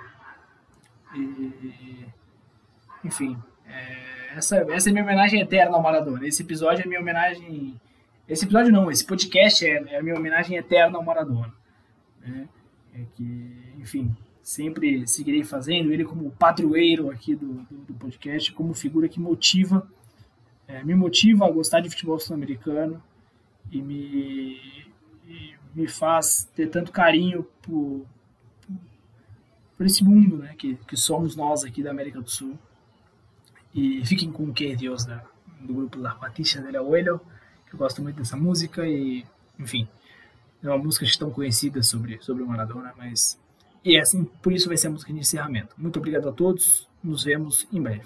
E, 1.16 2.06
enfim, 3.04 3.38
é, 3.66 4.38
essa, 4.38 4.58
essa 4.72 4.90
é 4.90 4.92
minha 4.92 5.04
homenagem 5.04 5.42
eterna 5.42 5.76
ao 5.76 5.82
Maradona. 5.82 6.28
Esse 6.28 6.44
episódio 6.44 6.84
é 6.84 6.88
minha 6.88 7.00
homenagem. 7.00 7.80
Esse 8.28 8.46
episódio 8.46 8.72
não, 8.72 8.90
esse 8.90 9.06
podcast 9.06 9.66
é, 9.66 9.84
é 9.88 10.00
a 10.00 10.04
minha 10.04 10.16
homenagem 10.16 10.58
eterna 10.58 10.98
ao 10.98 11.04
Maradona. 11.04 11.54
Né? 12.22 12.48
É 12.94 13.02
que, 13.16 13.74
enfim, 13.78 14.16
sempre 14.42 15.06
seguirei 15.06 15.44
fazendo 15.44 15.92
ele 15.92 16.06
como 16.06 16.32
padroeiro 16.32 17.12
aqui 17.12 17.36
do, 17.36 17.54
do, 17.70 17.78
do 17.80 17.94
podcast, 17.96 18.52
como 18.54 18.74
figura 18.74 19.10
que 19.10 19.20
motiva, 19.20 19.86
é, 20.68 20.84
me 20.84 20.96
motiva 20.96 21.46
a 21.46 21.52
gostar 21.52 21.82
de 21.82 21.90
futebol 21.90 22.18
sul-americano 22.18 23.02
e 23.72 23.82
me, 23.82 24.88
e 25.26 25.57
me 25.78 25.88
faz 25.88 26.50
ter 26.56 26.72
tanto 26.72 26.92
carinho 26.92 27.46
por, 27.62 28.04
por 29.78 29.86
esse 29.86 30.04
mundo 30.04 30.38
né, 30.38 30.56
que, 30.58 30.74
que 30.88 30.98
somos 30.98 31.36
nós 31.36 31.64
aqui 31.64 31.84
da 31.84 31.92
América 31.92 32.20
do 32.20 32.28
Sul. 32.28 32.58
E 33.76 34.04
fiquem 34.04 34.32
com 34.32 34.46
o 34.46 34.54
Que 34.54 34.76
Deus 34.76 35.06
da, 35.06 35.24
do 35.62 35.76
grupo 35.76 36.00
La 36.00 36.16
Patricia 36.16 36.60
del 36.64 36.82
Abuelo, 36.82 37.22
que 37.68 37.76
eu 37.76 37.78
gosto 37.78 38.02
muito 38.02 38.16
dessa 38.16 38.36
música 38.36 38.88
e, 38.88 39.24
enfim, 39.60 39.88
é 40.64 40.68
uma 40.68 40.80
música 40.80 41.06
tão 41.20 41.30
conhecida 41.30 41.84
sobre, 41.84 42.20
sobre 42.24 42.42
o 42.42 42.48
Maradona, 42.48 42.92
mas. 42.98 43.40
E 43.86 43.98
é 43.98 44.02
assim, 44.02 44.24
por 44.24 44.52
isso 44.52 44.68
vai 44.68 44.78
ser 44.78 44.88
a 44.88 44.90
música 44.90 45.14
de 45.14 45.20
encerramento. 45.20 45.76
Muito 45.78 46.00
obrigado 46.00 46.28
a 46.28 46.32
todos, 46.32 46.90
nos 47.04 47.24
vemos 47.24 47.68
em 47.72 47.80
breve. 47.80 48.06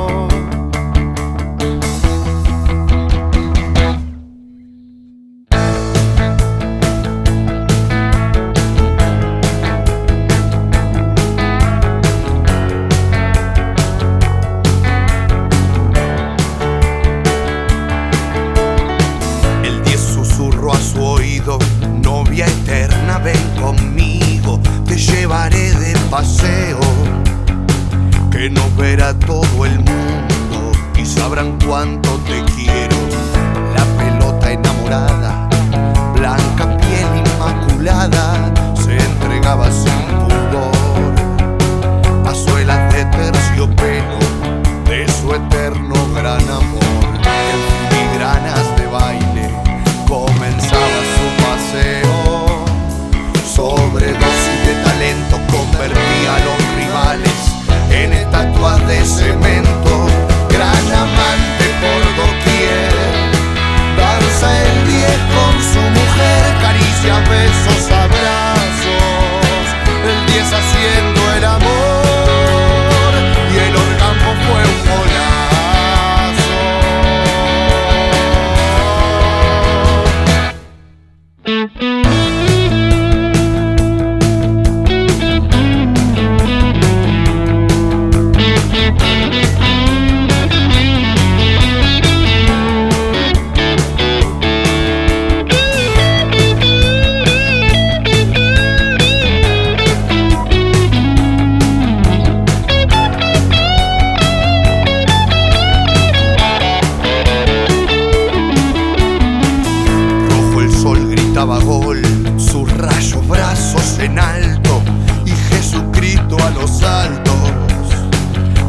Sus 112.37 112.69
rayos 112.77 113.25
brazos 113.29 113.97
en 113.99 114.19
alto 114.19 114.81
y 115.25 115.29
Jesucristo 115.29 116.35
a 116.45 116.49
los 116.49 116.83
altos 116.83 117.33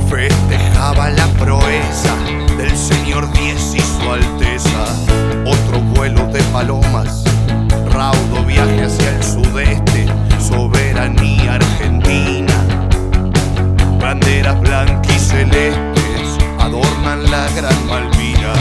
festejaba 0.09 1.11
la 1.11 1.27
proeza 1.33 2.15
del 2.57 2.77
Señor 2.77 3.29
Diez 3.33 3.75
y 3.75 3.81
su 3.81 4.09
Alteza. 4.09 4.85
Otro 5.45 5.81
vuelo 5.81 6.29
de 6.29 6.41
palomas, 6.53 7.25
raudo 7.91 8.45
viaje 8.47 8.85
hacia 8.85 9.17
el 9.17 9.25
sudeste, 9.25 10.07
soberanía 10.39 11.55
argentina. 11.55 12.55
Banderas 14.01 14.61
blancas 14.61 15.17
y 15.17 15.19
celestes 15.19 16.39
adornan 16.61 17.29
la 17.33 17.49
Gran 17.57 17.87
Malvina. 17.89 18.53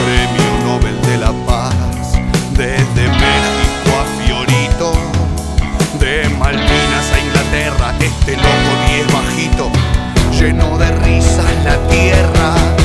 Premio 0.00 0.64
Nobel 0.64 1.02
de 1.02 1.18
la 1.18 1.32
Paz, 1.44 1.74
desde 2.56 3.08
México 3.08 3.45
llenó 10.40 10.76
de 10.76 10.90
risas 10.90 11.64
la 11.64 11.78
tierra. 11.88 12.75